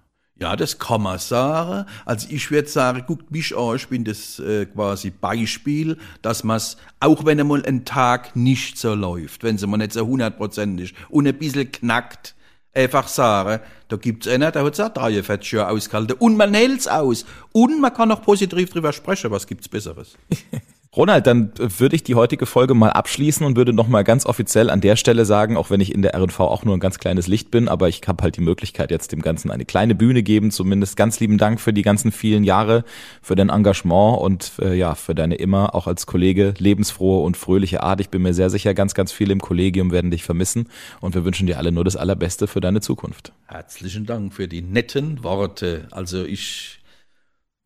Ja, 0.43 0.57
das 0.57 0.81
kann 0.81 1.03
man 1.03 1.21
sagen. 1.21 1.87
Also 2.05 2.27
ich 2.29 2.51
würde 2.51 2.69
sagen, 2.69 3.05
guckt 3.07 3.31
mich 3.31 3.57
an, 3.57 3.77
ich 3.77 3.87
bin 3.87 4.03
das 4.03 4.41
äh, 4.41 4.67
quasi 4.67 5.11
Beispiel, 5.11 5.99
dass 6.21 6.43
man 6.43 6.57
es, 6.57 6.79
auch 6.99 7.25
wenn 7.25 7.39
einmal 7.39 7.65
ein 7.65 7.85
Tag 7.85 8.35
nicht 8.35 8.77
so 8.77 8.95
läuft, 8.95 9.45
wenn 9.45 9.55
es 9.55 9.65
mal 9.65 9.77
nicht 9.77 9.93
so 9.93 10.05
hundertprozentig 10.05 10.95
und 11.11 11.29
ein 11.29 11.39
bisschen 11.39 11.71
knackt, 11.71 12.35
einfach 12.75 13.09
sagen, 13.09 13.63
da 13.89 13.97
gibt's 13.97 14.27
einen, 14.29 14.53
der 14.53 14.65
hat 14.65 14.81
auch 14.81 14.89
43 14.89 15.53
Jahre 15.53 15.71
ausgehalten. 15.71 16.17
Und 16.19 16.37
man 16.37 16.55
hält's 16.55 16.89
aus. 16.89 17.25
Und 17.53 17.81
man 17.81 17.93
kann 17.93 18.11
auch 18.13 18.23
positiv 18.23 18.71
drüber 18.71 18.93
sprechen, 18.93 19.31
was 19.31 19.47
gibt's 19.47 19.69
Besseres. 19.69 20.17
Ronald, 20.95 21.27
dann 21.27 21.53
würde 21.57 21.97
ich 21.97 22.03
die 22.03 22.17
heutige 22.17 22.45
Folge 22.45 22.75
mal 22.75 22.91
abschließen 22.91 23.47
und 23.47 23.57
würde 23.57 23.73
nochmal 23.73 24.05
ganz 24.05 24.27
offiziell 24.27 24.69
an 24.69 24.83
der 24.83 24.97
Stelle 24.97 25.25
sagen, 25.25 25.57
auch 25.57 25.71
wenn 25.71 25.81
ich 25.81 25.95
in 25.95 26.03
der 26.03 26.15
RNV 26.15 26.41
auch 26.41 26.67
nur 26.67 26.77
ein 26.77 26.81
ganz 26.81 26.99
kleines 26.99 27.29
Licht 27.29 27.51
bin, 27.51 27.67
aber 27.67 27.89
ich 27.89 28.03
habe 28.07 28.23
halt 28.23 28.37
die 28.37 28.43
Möglichkeit, 28.43 28.91
jetzt 28.91 29.11
dem 29.11 29.23
Ganzen 29.23 29.51
eine 29.51 29.65
kleine 29.65 29.95
Bühne 29.95 30.23
geben. 30.23 30.51
Zumindest 30.51 30.99
ganz 30.99 31.19
lieben 31.19 31.39
Dank 31.39 31.63
für 31.63 31.73
die 31.73 31.81
ganzen 31.81 32.13
vielen 32.13 32.45
Jahre, 32.45 32.85
für 33.23 33.37
dein 33.37 33.49
Engagement 33.49 34.21
und 34.21 34.53
äh, 34.61 34.75
ja, 34.75 34.95
für 34.95 35.15
deine 35.15 35.37
immer 35.37 35.75
auch 35.75 35.87
als 35.87 36.05
Kollege 36.05 36.53
lebensfrohe 36.59 37.25
und 37.25 37.39
fröhliche 37.39 37.83
Art. 37.83 38.03
Ich 38.03 38.11
bin 38.11 38.21
mir 38.21 38.35
sehr 38.35 38.51
sicher, 38.51 38.75
ganz, 38.75 38.93
ganz 38.93 39.13
viele 39.13 39.33
im 39.33 39.41
Kollegium 39.41 39.93
werden 39.93 40.11
dich 40.11 40.25
vermissen 40.25 40.69
und 41.01 41.15
wir 41.15 41.25
wünschen 41.25 41.47
dir 41.47 41.57
alle 41.57 41.73
nur 41.73 41.85
das 41.85 41.97
Allerbeste 41.97 42.47
für 42.47 42.61
deine 42.61 42.83
Zukunft. 42.83 43.33
Herzlichen 43.47 44.05
Dank 44.05 44.35
für 44.35 44.47
die 44.47 44.61
netten 44.61 45.25
Worte. 45.25 45.89
Also 45.91 46.23
ich, 46.23 46.81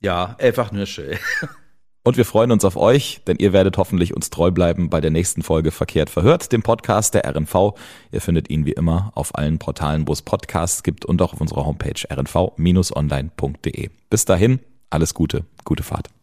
ja, 0.00 0.36
einfach 0.38 0.70
nur 0.70 0.86
schön. 0.86 1.18
Und 2.06 2.16
wir 2.16 2.24
freuen 2.24 2.52
uns 2.52 2.64
auf 2.64 2.76
euch, 2.76 3.20
denn 3.26 3.36
ihr 3.40 3.52
werdet 3.52 3.78
hoffentlich 3.78 4.14
uns 4.14 4.30
treu 4.30 4.52
bleiben 4.52 4.90
bei 4.90 5.00
der 5.00 5.10
nächsten 5.10 5.42
Folge 5.42 5.72
Verkehrt 5.72 6.08
verhört, 6.08 6.52
dem 6.52 6.62
Podcast 6.62 7.14
der 7.14 7.28
RNV. 7.28 7.74
Ihr 8.12 8.20
findet 8.20 8.48
ihn 8.48 8.64
wie 8.64 8.74
immer 8.74 9.10
auf 9.16 9.34
allen 9.34 9.58
Portalen, 9.58 10.06
wo 10.06 10.12
es 10.12 10.22
Podcasts 10.22 10.84
gibt 10.84 11.04
und 11.04 11.20
auch 11.20 11.32
auf 11.32 11.40
unserer 11.40 11.66
Homepage 11.66 12.00
rnv-online.de. 12.08 13.90
Bis 14.08 14.24
dahin, 14.24 14.60
alles 14.88 15.14
Gute, 15.14 15.46
gute 15.64 15.82
Fahrt. 15.82 16.15